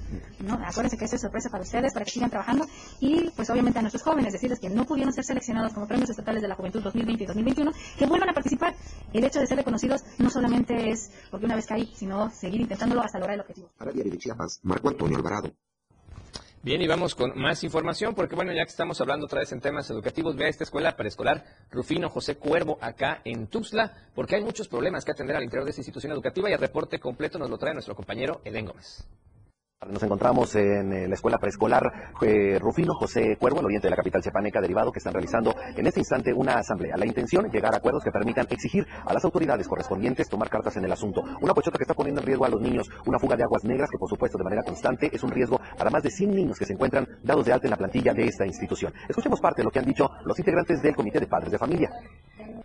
[0.49, 0.55] ¿no?
[0.55, 2.67] Acuérdense que eso es sorpresa para ustedes, para que sigan trabajando
[3.01, 6.43] y pues obviamente a nuestros jóvenes decirles que no pudieron ser seleccionados como premios estatales
[6.43, 8.75] de la juventud 2020 y 2021, que vuelvan a participar.
[9.13, 13.03] El hecho de ser reconocidos no solamente es porque una vez caí, sino seguir intentándolo
[13.03, 13.71] hasta lograr el objetivo.
[13.77, 15.53] Para Diario de Chiapas, Marco Antonio Alvarado.
[16.61, 19.61] Bien, y vamos con más información, porque bueno, ya que estamos hablando otra vez en
[19.61, 24.43] temas educativos, ve a esta escuela preescolar Rufino José Cuervo acá en Tuxtla, porque hay
[24.43, 27.49] muchos problemas que atender al interior de esta institución educativa y el reporte completo nos
[27.49, 29.07] lo trae nuestro compañero Eden Gómez.
[29.87, 33.97] Nos encontramos en eh, la escuela preescolar eh, Rufino José Cuervo, al oriente de la
[33.97, 36.97] capital chepaneca, derivado que están realizando en este instante una asamblea.
[36.97, 40.77] La intención es llegar a acuerdos que permitan exigir a las autoridades correspondientes tomar cartas
[40.79, 41.23] en el asunto.
[41.41, 43.89] Una pochota que está poniendo en riesgo a los niños, una fuga de aguas negras
[43.89, 46.67] que por supuesto de manera constante es un riesgo para más de 100 niños que
[46.67, 48.93] se encuentran dados de alta en la plantilla de esta institución.
[49.09, 51.91] Escuchemos parte de lo que han dicho los integrantes del Comité de Padres de Familia.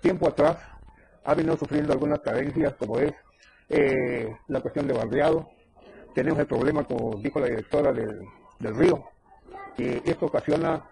[0.02, 0.58] Tiempo atrás
[1.26, 3.14] ha venido sufriendo algunas carencias como es
[3.70, 5.48] eh, la cuestión de barriado,
[6.14, 8.28] tenemos el problema, como dijo la directora del,
[8.60, 9.04] río,
[9.76, 10.84] que esto ocasiona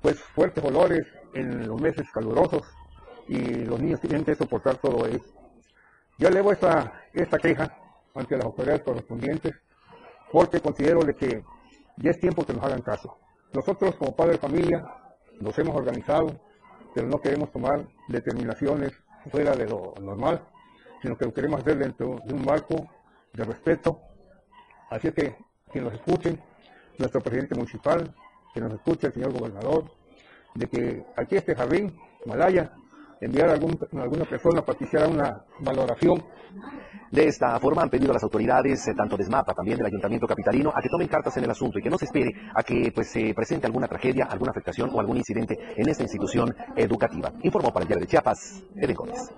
[0.00, 2.62] pues fuertes olores en los meses calurosos
[3.28, 5.24] y los niños tienen que soportar todo eso.
[6.18, 7.76] Yo elevo esta, esta queja
[8.14, 9.54] ante las autoridades correspondientes
[10.30, 11.44] porque considero que
[11.98, 13.18] ya es tiempo que nos hagan caso.
[13.52, 14.84] Nosotros como padres de familia
[15.40, 16.40] nos hemos organizado,
[16.94, 18.92] pero no queremos tomar determinaciones
[19.30, 20.42] fuera de lo normal,
[21.00, 22.88] sino que lo queremos hacer dentro de un marco
[23.32, 24.00] de respeto
[24.92, 25.36] Así es que
[25.72, 26.38] que nos escuchen,
[26.98, 28.14] nuestro presidente municipal,
[28.52, 29.84] que nos escuche el señor gobernador,
[30.54, 32.72] de que aquí este jardín, Malaya,
[33.20, 36.22] enviar a, algún, alguna persona para que hiciera una valoración.
[37.10, 40.26] De esta forma han pedido a las autoridades, eh, tanto de SMAPA, también del Ayuntamiento
[40.26, 42.90] Capitalino, a que tomen cartas en el asunto y que no se espere a que
[42.94, 47.32] pues, se presente alguna tragedia, alguna afectación o algún incidente en esta institución educativa.
[47.42, 49.30] Informó para el Diario de Chiapas, Eden Gómez.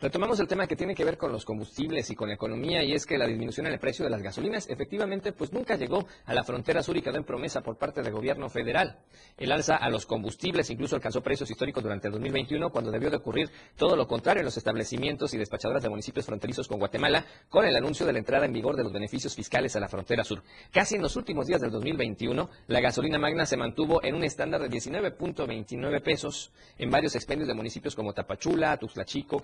[0.00, 2.92] Retomamos el tema que tiene que ver con los combustibles y con la economía y
[2.92, 6.34] es que la disminución en el precio de las gasolinas efectivamente pues nunca llegó a
[6.34, 8.98] la frontera sur y quedó en promesa por parte del gobierno federal.
[9.38, 13.16] El alza a los combustibles incluso alcanzó precios históricos durante el 2021 cuando debió de
[13.16, 17.64] ocurrir todo lo contrario en los establecimientos y despachadoras de municipios fronterizos con Guatemala con
[17.64, 20.42] el anuncio de la entrada en vigor de los beneficios fiscales a la frontera sur.
[20.72, 24.60] Casi en los últimos días del 2021 la gasolina magna se mantuvo en un estándar
[24.60, 29.40] de 19.29 pesos en varios expendios de municipios como Tapachula, Tuxtla Chico,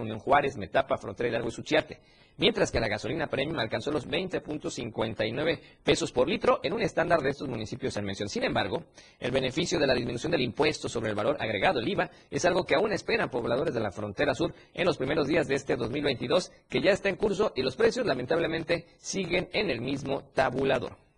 [0.00, 2.00] Unión Juárez, Metapa, Frontera Hidalgo y Suchiate.
[2.36, 7.30] Mientras que la gasolina premium alcanzó los 20.59 pesos por litro en un estándar de
[7.30, 8.28] estos municipios en mención.
[8.28, 8.84] Sin embargo,
[9.18, 12.64] el beneficio de la disminución del impuesto sobre el valor agregado, el IVA, es algo
[12.64, 16.50] que aún esperan pobladores de la frontera sur en los primeros días de este 2022,
[16.68, 21.09] que ya está en curso y los precios lamentablemente siguen en el mismo tabulador.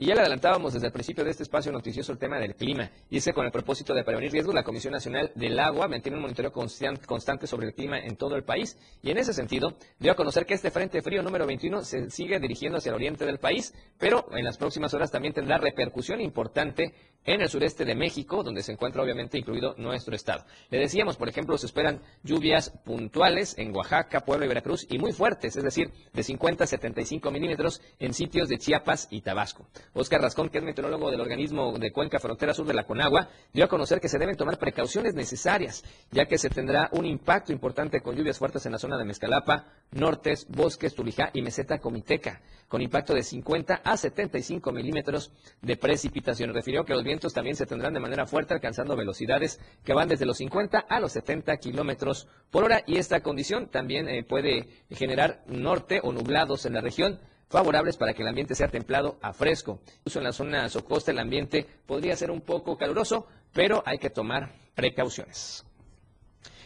[0.00, 2.88] Y ya le adelantábamos desde el principio de este espacio noticioso el tema del clima.
[3.10, 6.22] Y es con el propósito de prevenir riesgos, la Comisión Nacional del Agua mantiene un
[6.22, 8.78] monitoreo constante sobre el clima en todo el país.
[9.02, 12.38] Y en ese sentido, dio a conocer que este Frente Frío número 21 se sigue
[12.38, 16.94] dirigiendo hacia el oriente del país, pero en las próximas horas también tendrá repercusión importante
[17.24, 20.44] en el sureste de México, donde se encuentra obviamente incluido nuestro estado.
[20.70, 25.12] Le decíamos, por ejemplo, se esperan lluvias puntuales en Oaxaca, Puebla y Veracruz y muy
[25.12, 29.66] fuertes, es decir, de 50 a 75 milímetros en sitios de Chiapas y Tabasco.
[29.94, 33.64] Oscar Rascón, que es meteorólogo del organismo de Cuenca Frontera Sur de la Conagua, dio
[33.64, 38.00] a conocer que se deben tomar precauciones necesarias, ya que se tendrá un impacto importante
[38.00, 42.82] con lluvias fuertes en la zona de Mezcalapa, Nortes, Bosques, Tulijá y Meseta Comiteca, con
[42.82, 46.52] impacto de 50 a 75 milímetros de precipitación.
[46.52, 50.26] Refirió que los vientos también se tendrán de manera fuerte, alcanzando velocidades que van desde
[50.26, 55.42] los 50 a los 70 kilómetros por hora y esta condición también eh, puede generar
[55.46, 59.80] norte o nublados en la región favorables para que el ambiente sea templado a fresco.
[59.98, 64.10] Incluso en la zona socosta el ambiente podría ser un poco caluroso, pero hay que
[64.10, 65.64] tomar precauciones.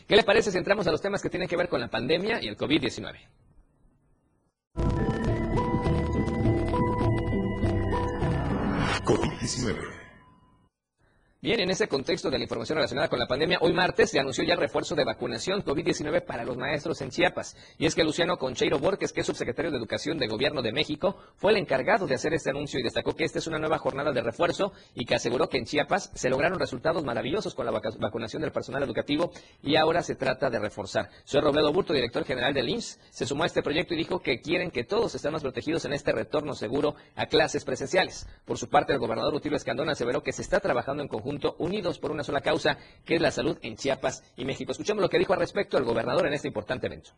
[0.07, 2.43] ¿Qué le parece si entramos a los temas que tienen que ver con la pandemia
[2.43, 3.19] y el COVID-19?
[9.05, 10.02] COVID-19.
[11.45, 14.45] Bien, en ese contexto de la información relacionada con la pandemia, hoy martes se anunció
[14.45, 17.57] ya refuerzo de vacunación COVID-19 para los maestros en Chiapas.
[17.79, 21.17] Y es que Luciano Concheiro Borges, que es subsecretario de Educación del Gobierno de México,
[21.35, 24.13] fue el encargado de hacer este anuncio y destacó que esta es una nueva jornada
[24.13, 28.41] de refuerzo y que aseguró que en Chiapas se lograron resultados maravillosos con la vacunación
[28.41, 29.33] del personal educativo
[29.65, 31.11] y ahora se trata de reforzar.
[31.25, 34.41] Soy Robledo Burto, director general del IMSS, se sumó a este proyecto y dijo que
[34.41, 38.29] quieren que todos estemos protegidos en este retorno seguro a clases presenciales.
[38.45, 41.99] Por su parte, el gobernador Rutilio Escandón aseveró que se está trabajando en conjunto unidos
[41.99, 44.73] por una sola causa, que es la salud en Chiapas y México.
[44.73, 47.13] Escuchemos lo que dijo al respecto el gobernador en este importante evento.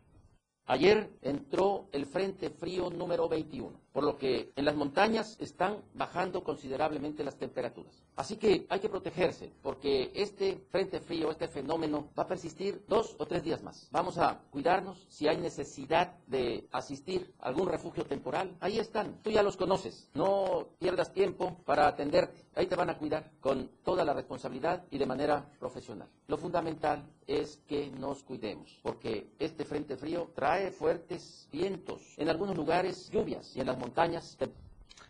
[0.67, 6.43] Ayer entró el Frente Frío número 21, por lo que en las montañas están bajando
[6.43, 8.03] considerablemente las temperaturas.
[8.17, 13.15] Así que hay que protegerse, porque este Frente Frío, este fenómeno, va a persistir dos
[13.19, 13.89] o tres días más.
[13.91, 15.05] Vamos a cuidarnos.
[15.11, 19.21] Si hay necesidad de asistir a algún refugio temporal, ahí están.
[19.21, 20.09] Tú ya los conoces.
[20.15, 22.41] No pierdas tiempo para atenderte.
[22.57, 26.09] Ahí te van a cuidar con toda la responsabilidad y de manera profesional.
[26.29, 32.57] Lo fundamental es que nos cuidemos, porque este Frente Frío trae fuertes vientos, en algunos
[32.57, 34.37] lugares lluvias y en las montañas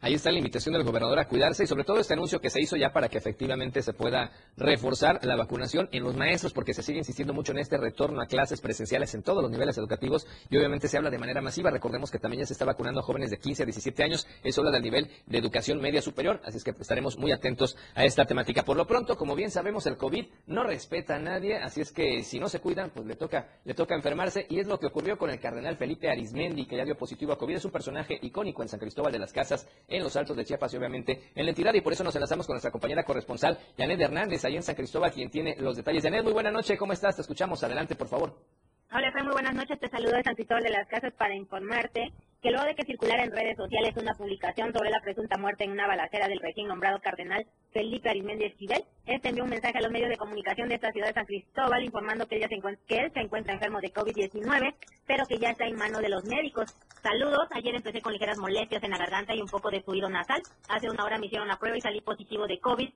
[0.05, 2.61] Ahí está la invitación del gobernador a cuidarse y sobre todo este anuncio que se
[2.61, 6.83] hizo ya para que efectivamente se pueda reforzar la vacunación en los maestros porque se
[6.83, 10.59] sigue insistiendo mucho en este retorno a clases presenciales en todos los niveles educativos y
[10.59, 11.71] obviamente se habla de manera masiva.
[11.71, 14.27] Recordemos que también ya se está vacunando a jóvenes de 15 a 17 años.
[14.43, 18.05] Eso habla del nivel de educación media superior, así es que estaremos muy atentos a
[18.05, 18.63] esta temática.
[18.63, 22.23] Por lo pronto, como bien sabemos, el COVID no respeta a nadie, así es que
[22.25, 25.17] si no se cuidan, pues le toca, le toca enfermarse y es lo que ocurrió
[25.17, 27.57] con el cardenal Felipe Arismendi, que ya dio positivo a COVID.
[27.57, 30.73] Es un personaje icónico en San Cristóbal de las Casas en los Altos de Chiapas
[30.75, 31.75] y obviamente en la entidad.
[31.75, 35.13] Y por eso nos enlazamos con nuestra compañera corresponsal, Janet Hernández, ahí en San Cristóbal,
[35.13, 36.03] quien tiene los detalles.
[36.03, 37.17] Janet, muy buena noche, ¿cómo estás?
[37.17, 38.35] Te escuchamos, adelante, por favor.
[38.93, 39.79] Hola, muy buenas noches.
[39.81, 42.13] Te saludo de San de las Casas para informarte
[42.45, 45.71] que luego de que circulara en redes sociales una publicación sobre la presunta muerte en
[45.71, 49.91] una balacera del recién nombrado cardenal Felipe Arismendi Esquivel, este envió un mensaje a los
[49.91, 53.11] medios de comunicación de esta ciudad de San Cristóbal informando que, ella se que él
[53.15, 54.75] se encuentra enfermo de COVID-19,
[55.07, 56.77] pero que ya está en manos de los médicos.
[57.03, 60.43] Saludos, ayer empecé con ligeras molestias en la garganta y un poco de fluido nasal.
[60.69, 62.91] Hace una hora me hicieron la prueba y salí positivo de COVID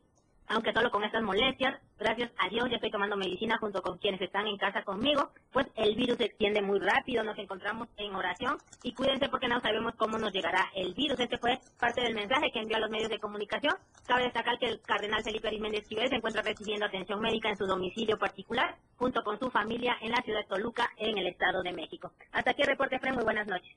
[0.49, 4.21] aunque solo con estas molestias, gracias a Dios ya estoy tomando medicina junto con quienes
[4.21, 8.57] están en casa conmigo, pues el virus se extiende muy rápido, nos encontramos en oración
[8.83, 11.21] y cuídense porque no sabemos cómo nos llegará el virus.
[11.21, 13.75] Este fue parte del mensaje que envió a los medios de comunicación.
[14.07, 17.67] Cabe destacar que el cardenal Felipe Ariméndez Esquivel se encuentra recibiendo atención médica en su
[17.67, 21.73] domicilio particular junto con su familia en la ciudad de Toluca, en el Estado de
[21.73, 22.13] México.
[22.33, 23.15] Hasta aquí el reporte, Fred.
[23.15, 23.77] Muy buenas noches.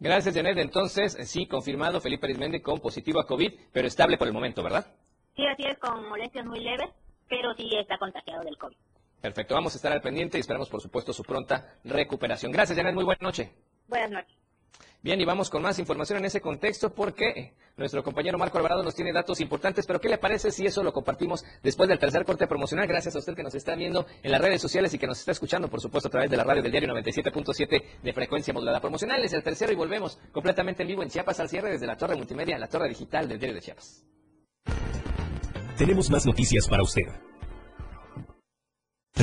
[0.00, 0.58] Gracias, Janet.
[0.58, 4.86] Entonces, sí, confirmado Felipe Arismendi con positivo a COVID, pero estable por el momento, ¿verdad?
[5.38, 6.90] Sí, así es, con molestias muy leves,
[7.28, 8.76] pero sí está contagiado del COVID.
[9.20, 12.50] Perfecto, vamos a estar al pendiente y esperamos, por supuesto, su pronta recuperación.
[12.50, 13.52] Gracias, Janet, muy buena noche.
[13.86, 14.36] Buenas noches.
[15.00, 18.96] Bien, y vamos con más información en ese contexto porque nuestro compañero Marco Alvarado nos
[18.96, 22.48] tiene datos importantes, pero ¿qué le parece si eso lo compartimos después del tercer corte
[22.48, 22.88] promocional?
[22.88, 25.30] Gracias a usted que nos está viendo en las redes sociales y que nos está
[25.30, 28.80] escuchando, por supuesto, a través de la radio del diario 97.7 de frecuencia modulada.
[28.80, 31.96] Promocional es el tercero y volvemos completamente en vivo en Chiapas al cierre desde la
[31.96, 34.04] torre multimedia, la torre digital del diario de Chiapas
[35.78, 37.04] tenemos más noticias para usted.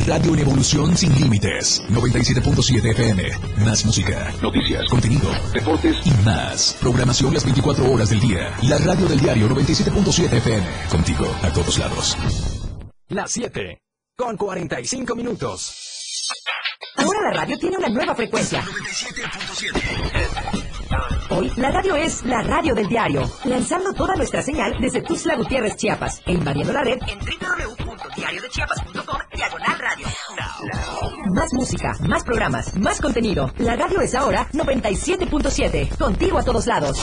[0.08, 3.24] Radio en Evolución Sin Límites, 97.7 FM.
[3.65, 6.78] Más música, noticias, contenido, deportes y más.
[6.82, 8.56] Programación las 24 horas del día.
[8.63, 10.68] La radio del diario 97.7 FM.
[10.89, 12.18] Contigo a todos lados.
[13.10, 13.80] Las 7,
[14.18, 16.32] con 45 minutos.
[16.98, 18.63] Ahora la radio tiene una nueva frecuencia.
[18.63, 20.64] 97.7.
[21.30, 25.76] Hoy la radio es la radio del diario, lanzando toda nuestra señal desde Tuxtla Gutiérrez,
[25.76, 30.08] Chiapas, e invadiendo la red en www.diariodechiapas.com diagonal radio.
[31.34, 33.52] Más música, más programas, más contenido.
[33.58, 36.98] La radio es ahora 97.7, contigo a todos lados.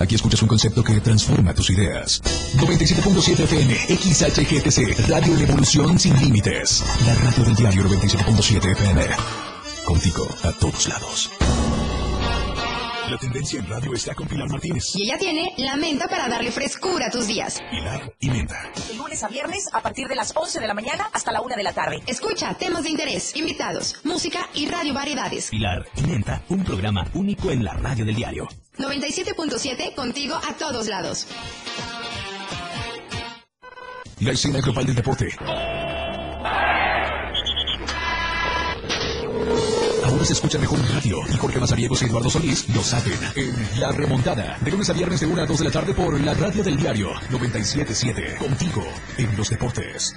[0.00, 2.22] Aquí escuchas un concepto que transforma tus ideas.
[2.56, 6.84] 97.7 FM, XHGTC, Radio Revolución Sin Límites.
[7.04, 9.47] La radio del diario 97.7 FM.
[9.88, 11.30] Contigo a todos lados.
[13.08, 14.84] La tendencia en radio está con Pilar Martínez.
[14.94, 17.58] Y ella tiene la menta para darle frescura a tus días.
[17.70, 18.70] Pilar y menta.
[18.86, 21.56] De lunes a viernes a partir de las 11 de la mañana hasta la 1
[21.56, 22.02] de la tarde.
[22.06, 25.48] Escucha temas de interés, invitados, música y radio variedades.
[25.48, 28.46] Pilar y menta, un programa único en la radio del diario.
[28.76, 31.26] 97.7 contigo a todos lados.
[34.20, 35.87] La escena global del deporte.
[40.18, 43.80] Ahora se escucha mejor en radio y Jorge Mazariegos y Eduardo Solís lo saben en
[43.80, 44.58] La Remontada.
[44.60, 46.76] De lunes a viernes de 1 a 2 de la tarde por la radio del
[46.76, 48.36] diario 97.7.
[48.38, 48.82] Contigo
[49.16, 50.16] en los deportes.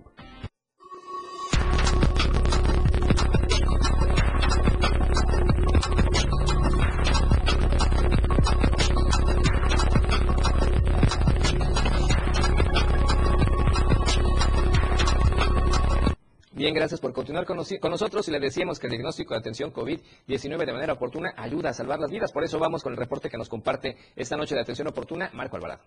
[16.61, 19.39] Bien, gracias por continuar con, nos- con nosotros y le decíamos que el diagnóstico de
[19.39, 22.31] atención COVID-19 de manera oportuna ayuda a salvar las vidas.
[22.31, 25.55] Por eso vamos con el reporte que nos comparte esta noche de atención oportuna, Marco
[25.55, 25.81] Alvarado.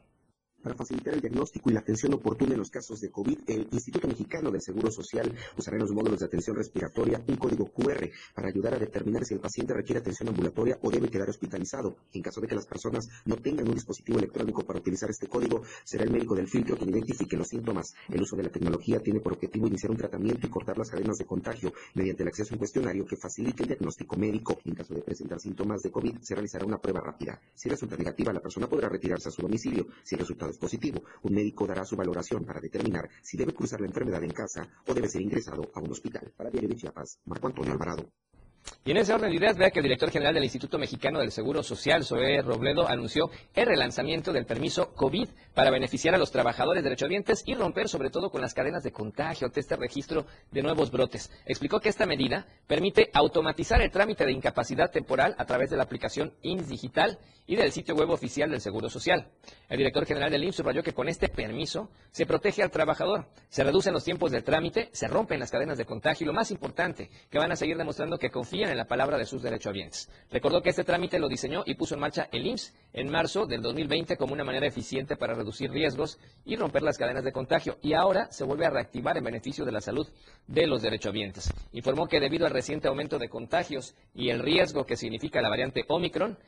[0.65, 4.09] Para facilitar el diagnóstico y la atención oportuna en los casos de COVID, el Instituto
[4.09, 8.49] Mexicano del Seguro Social usará en los módulos de atención respiratoria un código QR para
[8.49, 11.99] ayudar a determinar si el paciente requiere atención ambulatoria o debe quedar hospitalizado.
[12.15, 15.61] En caso de que las personas no tengan un dispositivo electrónico para utilizar este código,
[15.85, 17.93] será el médico del filtro quien identifique los síntomas.
[18.09, 21.19] El uso de la tecnología tiene por objetivo iniciar un tratamiento y cortar las cadenas
[21.19, 24.59] de contagio mediante el acceso a un cuestionario que facilite el diagnóstico médico.
[24.65, 27.39] En caso de presentar síntomas de COVID, se realizará una prueba rápida.
[27.55, 29.89] Si resulta negativa, la persona podrá retirarse a su domicilio.
[30.03, 33.87] Si el resultado positivo, un médico dará su valoración para determinar si debe cruzar la
[33.87, 36.33] enfermedad en casa o debe ser ingresado a un hospital.
[36.37, 38.11] Para Diario de Chiapas, Marco Antonio Alvarado.
[38.87, 41.33] Y en ese orden de ideas, vea que el director general del Instituto Mexicano del
[41.33, 46.83] Seguro Social, Zoé Robledo, anunció el relanzamiento del permiso COVID para beneficiar a los trabajadores
[46.83, 50.91] derechohabientes y romper sobre todo con las cadenas de contagio ante este registro de nuevos
[50.91, 51.31] brotes.
[51.47, 55.85] Explicó que esta medida permite automatizar el trámite de incapacidad temporal a través de la
[55.85, 59.29] aplicación IMSS Digital y del sitio web oficial del Seguro Social.
[59.69, 63.65] El director general del IMSS subrayó que con este permiso se protege al trabajador, se
[63.65, 67.11] reducen los tiempos del trámite, se rompen las cadenas de contagio y lo más importante,
[67.31, 68.31] que van a seguir demostrando que
[68.63, 70.09] en la palabra de sus derechohabientes.
[70.31, 73.61] Recordó que este trámite lo diseñó y puso en marcha el IMSS en marzo del
[73.61, 77.95] 2020 como una manera eficiente para reducir riesgos y romper las cadenas de contagio y
[77.95, 80.07] ahora se vuelve a reactivar en beneficio de la salud
[80.47, 81.53] de los derechohabientes.
[81.73, 85.85] Informó que debido al reciente aumento de contagios y el riesgo que significa la variante
[85.89, 86.39] Omicron,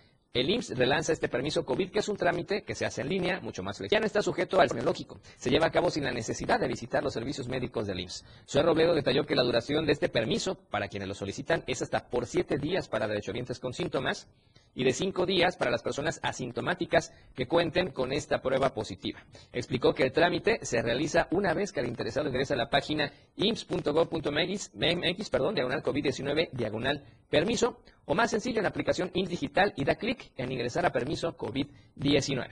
[0.40, 3.40] el IMSS relanza este permiso COVID, que es un trámite que se hace en línea,
[3.40, 3.96] mucho más flexible.
[3.96, 5.20] Ya no está sujeto al tecnológico.
[5.36, 8.24] Se lleva a cabo sin la necesidad de visitar los servicios médicos del IMSS.
[8.44, 12.08] Sue Robledo detalló que la duración de este permiso, para quienes lo solicitan, es hasta
[12.08, 14.28] por siete días para derechohabientes con síntomas
[14.76, 19.24] y de cinco días para las personas asintomáticas que cuenten con esta prueba positiva.
[19.52, 23.10] Explicó que el trámite se realiza una vez que el interesado ingresa a la página
[23.36, 29.72] ims.gov.mx, MX, perdón, diagonal COVID-19, diagonal permiso, o más sencillo en la aplicación IMSS Digital
[29.76, 32.46] y da clic en ingresar a permiso COVID-19.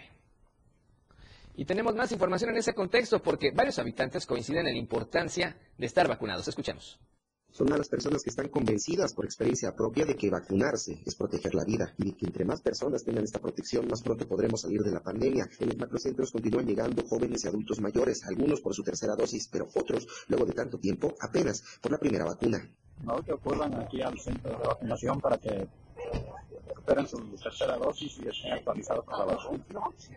[1.57, 5.87] Y tenemos más información en ese contexto porque varios habitantes coinciden en la importancia de
[5.87, 6.49] estar vacunados.
[6.49, 6.99] Escuchemos.
[7.57, 11.55] Son a las personas que están convencidas por experiencia propia de que vacunarse es proteger
[11.55, 14.83] la vida y de que entre más personas tengan esta protección, más pronto podremos salir
[14.83, 15.49] de la pandemia.
[15.61, 19.69] En los macrocentros continúan llegando jóvenes y adultos mayores, algunos por su tercera dosis, pero
[19.73, 22.69] otros, luego de tanto tiempo, apenas por la primera vacuna.
[23.05, 23.23] ¿no?
[23.23, 25.69] que acudan aquí al centro de vacunación para que
[26.67, 29.63] recuperen su tercera dosis y estén actualizados con la vacuna.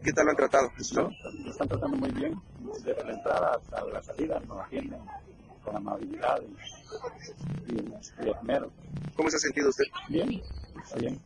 [0.03, 0.71] ¿Qué tal lo han tratado?
[0.95, 1.11] ¿No?
[1.43, 2.41] Lo están tratando muy bien,
[2.83, 5.01] desde la entrada hasta la salida nos atienden
[5.67, 8.71] con amabilidad y, y, y esmero.
[9.15, 9.83] ¿Cómo se ha sentido usted?
[10.07, 10.41] Bien,
[10.81, 11.19] está bien.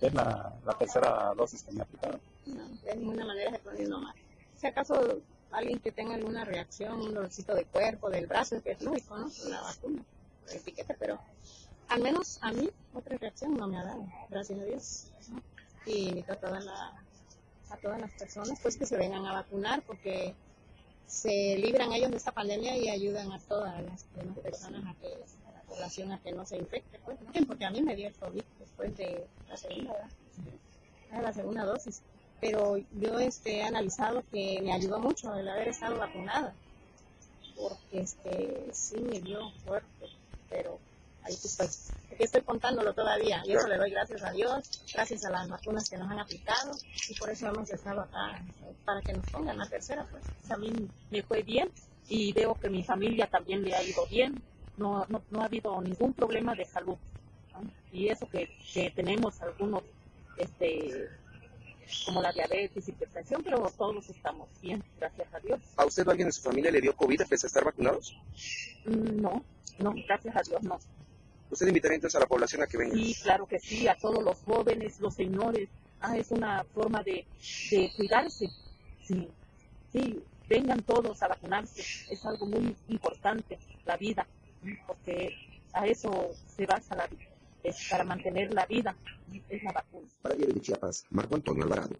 [0.00, 2.20] Es la, la tercera dosis que me aplicaron.
[2.46, 4.14] No, de ninguna manera se pone uno mal.
[4.56, 5.20] Si acaso
[5.52, 9.30] alguien que tenga alguna reacción, un dolorcito de cuerpo, del brazo, que es lógico, ¿no?
[9.48, 10.02] La vacuna,
[10.42, 11.20] por el piquete, pero
[11.88, 15.12] al menos a mí otra reacción no me ha dado, gracias a Dios.
[15.30, 15.42] ¿no?
[15.86, 16.92] Y invito a todas, la,
[17.70, 20.34] a todas las personas pues que se vengan a vacunar porque
[21.06, 24.04] se libran ellos de esta pandemia y ayudan a todas las
[24.42, 27.94] personas a que la población a que no se infecte, pues, porque a mí me
[27.94, 31.22] dio el COVID después de la segunda, ¿verdad?
[31.22, 32.02] La segunda dosis.
[32.40, 36.52] Pero yo este, he analizado que me ayudó mucho el haber estado vacunada,
[37.56, 40.06] porque este, sí me dio fuerte,
[40.50, 40.78] pero
[41.26, 41.68] ahí estoy.
[42.18, 45.96] estoy contándolo todavía y eso le doy gracias a Dios, gracias a las vacunas que
[45.98, 46.72] nos han aplicado
[47.08, 48.42] y por eso hemos estado acá,
[48.84, 50.72] para que nos pongan la tercera, pues a mí
[51.10, 51.70] me fue bien
[52.08, 54.42] y veo que mi familia también le ha ido bien,
[54.76, 56.96] no, no, no ha habido ningún problema de salud.
[57.52, 57.68] ¿no?
[57.92, 59.82] Y eso que, que tenemos algunos,
[60.38, 61.08] este,
[62.04, 65.60] como la diabetes, hipertensión, pero todos estamos bien, gracias a Dios.
[65.76, 68.16] ¿A usted o alguien de su familia le dio COVID a estar vacunados?
[68.84, 69.44] Mm, No,
[69.78, 70.78] no, gracias a Dios no.
[71.50, 72.94] ¿Usted invitaría entonces a la población a que venga?
[72.94, 75.68] Sí, claro que sí, a todos los jóvenes, los señores.
[76.00, 77.26] Ah, es una forma de,
[77.70, 78.50] de cuidarse.
[79.02, 79.28] Sí,
[79.92, 81.82] sí, vengan todos a vacunarse.
[82.10, 84.26] Es algo muy importante, la vida,
[84.86, 85.34] porque
[85.72, 87.24] a eso se basa la vida,
[87.62, 88.96] es para mantener la vida,
[89.48, 90.08] es la vacuna.
[90.22, 91.96] Para Diario de Chiapas, Marco Antonio Alvarado.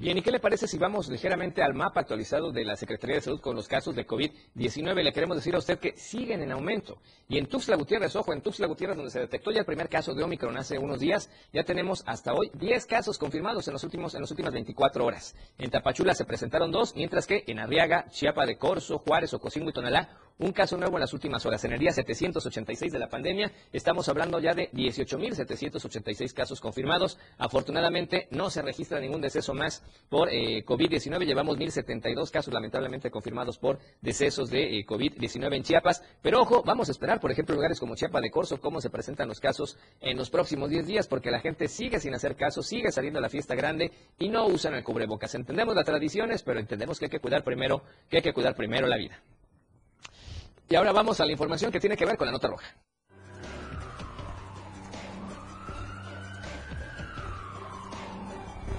[0.00, 3.20] Bien, ¿y qué le parece si vamos ligeramente al mapa actualizado de la Secretaría de
[3.20, 5.02] Salud con los casos de COVID-19?
[5.02, 6.98] Le queremos decir a usted que siguen en aumento.
[7.28, 10.14] Y en Tuxtla Gutiérrez, ojo, en Tuxtla Gutiérrez, donde se detectó ya el primer caso
[10.14, 14.14] de Omicron hace unos días, ya tenemos hasta hoy 10 casos confirmados en, los últimos,
[14.14, 15.34] en las últimas 24 horas.
[15.58, 19.72] En Tapachula se presentaron dos, mientras que en Arriaga, Chiapa de Corzo, Juárez, Ocosingo y
[19.72, 21.64] Tonalá, un caso nuevo en las últimas horas.
[21.64, 27.18] En el día 786 de la pandemia, estamos hablando ya de 18.786 casos confirmados.
[27.38, 31.26] Afortunadamente, no se registra ningún deceso más por eh, COVID-19.
[31.26, 36.02] Llevamos 1.072 casos, lamentablemente, confirmados por decesos de eh, COVID-19 en Chiapas.
[36.22, 39.28] Pero ojo, vamos a esperar, por ejemplo, lugares como Chiapa de Corzo, cómo se presentan
[39.28, 42.92] los casos en los próximos 10 días, porque la gente sigue sin hacer caso, sigue
[42.92, 45.34] saliendo a la fiesta grande y no usan el cubrebocas.
[45.34, 48.86] Entendemos las tradiciones, pero entendemos que hay que cuidar primero, que hay que cuidar primero
[48.86, 49.20] la vida.
[50.70, 52.66] Y ahora vamos a la información que tiene que ver con la nota roja.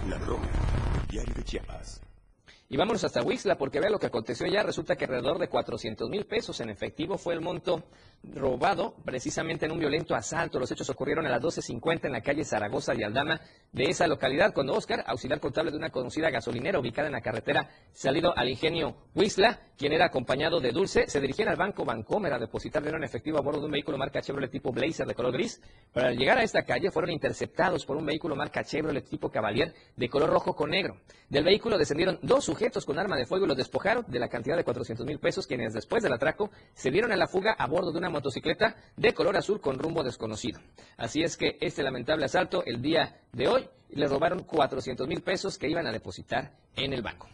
[0.07, 0.19] La
[1.09, 1.98] Diario de Chiapas.
[2.71, 4.61] Y vámonos hasta Huixla porque vea lo que aconteció ya.
[4.61, 7.83] Resulta que alrededor de 400 mil pesos en efectivo fue el monto
[8.21, 10.59] robado precisamente en un violento asalto.
[10.59, 13.41] Los hechos ocurrieron a las 12.50 en la calle Zaragoza y Aldama
[13.71, 17.69] de esa localidad, cuando Oscar, auxiliar contable de una conocida gasolinera ubicada en la carretera
[17.91, 22.39] salido al ingenio Huixla, quien era acompañado de Dulce, se dirigían al banco Bancomer a
[22.39, 25.33] depositar dinero en efectivo a bordo de un vehículo marca Chevrolet tipo Blazer de color
[25.33, 25.59] gris.
[25.91, 30.09] Para llegar a esta calle fueron interceptados por un vehículo marca Chevrolet tipo Cavalier de
[30.09, 30.97] color rojo con negro.
[31.29, 34.65] Del vehículo descendieron dos sujetos con arma de fuego los despojaron de la cantidad de
[34.65, 37.97] 400 mil pesos, quienes después del atraco se dieron a la fuga a bordo de
[37.97, 40.59] una motocicleta de color azul con rumbo desconocido.
[40.97, 45.57] Así es que este lamentable asalto el día de hoy le robaron 400 mil pesos
[45.57, 47.29] que iban a depositar en el banco.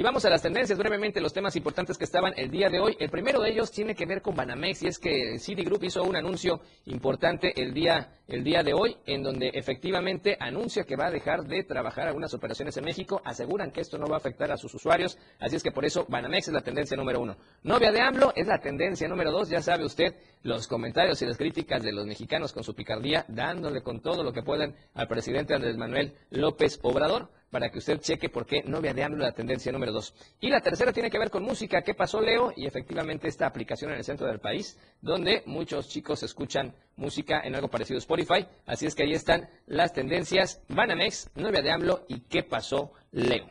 [0.00, 2.96] Y vamos a las tendencias, brevemente los temas importantes que estaban el día de hoy.
[2.98, 6.16] El primero de ellos tiene que ver con Banamex y es que Citigroup hizo un
[6.16, 11.10] anuncio importante el día, el día de hoy en donde efectivamente anuncia que va a
[11.10, 13.20] dejar de trabajar algunas operaciones en México.
[13.26, 16.06] Aseguran que esto no va a afectar a sus usuarios, así es que por eso
[16.08, 17.36] Banamex es la tendencia número uno.
[17.62, 21.36] Novia de AMLO es la tendencia número dos, ya sabe usted los comentarios y las
[21.36, 25.54] críticas de los mexicanos con su picardía, dándole con todo lo que puedan al presidente
[25.54, 29.72] Andrés Manuel López Obrador para que usted cheque por qué novia de AMLO la tendencia
[29.72, 30.14] número dos.
[30.40, 31.82] Y la tercera tiene que ver con música.
[31.82, 32.52] ¿Qué pasó, Leo?
[32.56, 37.54] Y efectivamente esta aplicación en el centro del país, donde muchos chicos escuchan música en
[37.54, 38.46] algo parecido a Spotify.
[38.66, 43.50] Así es que ahí están las tendencias Banamex, novia de AMLO y ¿qué pasó, Leo?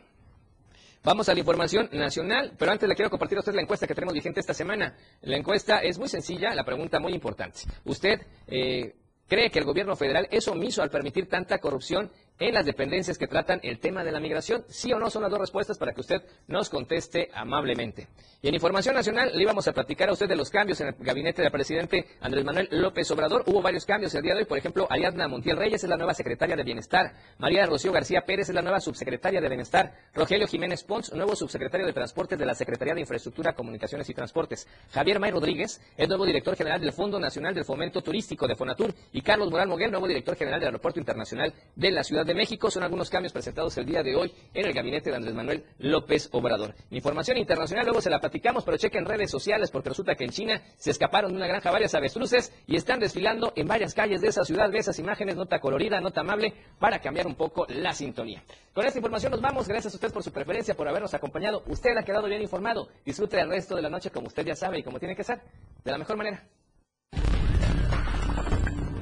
[1.02, 3.94] Vamos a la información nacional, pero antes le quiero compartir a usted la encuesta que
[3.94, 4.94] tenemos vigente esta semana.
[5.22, 7.60] La encuesta es muy sencilla, la pregunta muy importante.
[7.86, 8.94] ¿Usted eh,
[9.26, 12.10] cree que el gobierno federal es omiso al permitir tanta corrupción
[12.40, 14.64] en las dependencias que tratan el tema de la migración?
[14.68, 15.10] ¿Sí o no?
[15.10, 18.08] Son las dos respuestas para que usted nos conteste amablemente.
[18.42, 20.94] Y en Información Nacional le íbamos a platicar a usted de los cambios en el
[20.98, 23.44] gabinete del presidente Andrés Manuel López Obrador.
[23.46, 24.46] Hubo varios cambios el día de hoy.
[24.46, 27.12] Por ejemplo, Ariadna Montiel Reyes es la nueva secretaria de Bienestar.
[27.38, 29.92] María Rocío García Pérez es la nueva subsecretaria de Bienestar.
[30.14, 34.66] Rogelio Jiménez Pons, nuevo subsecretario de Transportes de la Secretaría de Infraestructura, Comunicaciones y Transportes.
[34.90, 38.94] Javier May Rodríguez es nuevo director general del Fondo Nacional del Fomento Turístico de Fonatur.
[39.12, 42.70] Y Carlos Moral Moguel, nuevo director general del Aeropuerto Internacional de la Ciudad de México.
[42.70, 46.28] Son algunos cambios presentados el día de hoy en el gabinete de Andrés Manuel López
[46.32, 46.74] Obrador.
[46.90, 50.62] Información internacional, luego se la platicamos, pero chequen redes sociales porque resulta que en China
[50.76, 54.44] se escaparon de una granja varias avestruces y están desfilando en varias calles de esa
[54.44, 54.70] ciudad.
[54.70, 58.44] Ve esas imágenes, nota colorida, nota amable, para cambiar un poco la sintonía.
[58.72, 59.66] Con esta información nos vamos.
[59.66, 61.64] Gracias a usted por su preferencia, por habernos acompañado.
[61.66, 62.88] Usted ha quedado bien informado.
[63.04, 65.40] Disfrute el resto de la noche como usted ya sabe y como tiene que ser,
[65.84, 66.46] de la mejor manera.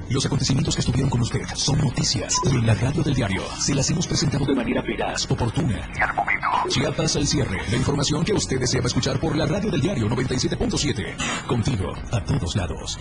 [0.09, 3.75] Los acontecimientos que estuvieron con usted son noticias y en la radio del diario se
[3.75, 6.47] las hemos presentado de manera veraz, oportuna y al momento.
[6.67, 7.59] Chiapas al cierre.
[7.69, 11.45] La información que usted deseaba escuchar por la radio del diario 97.7.
[11.45, 12.97] Contigo a todos lados.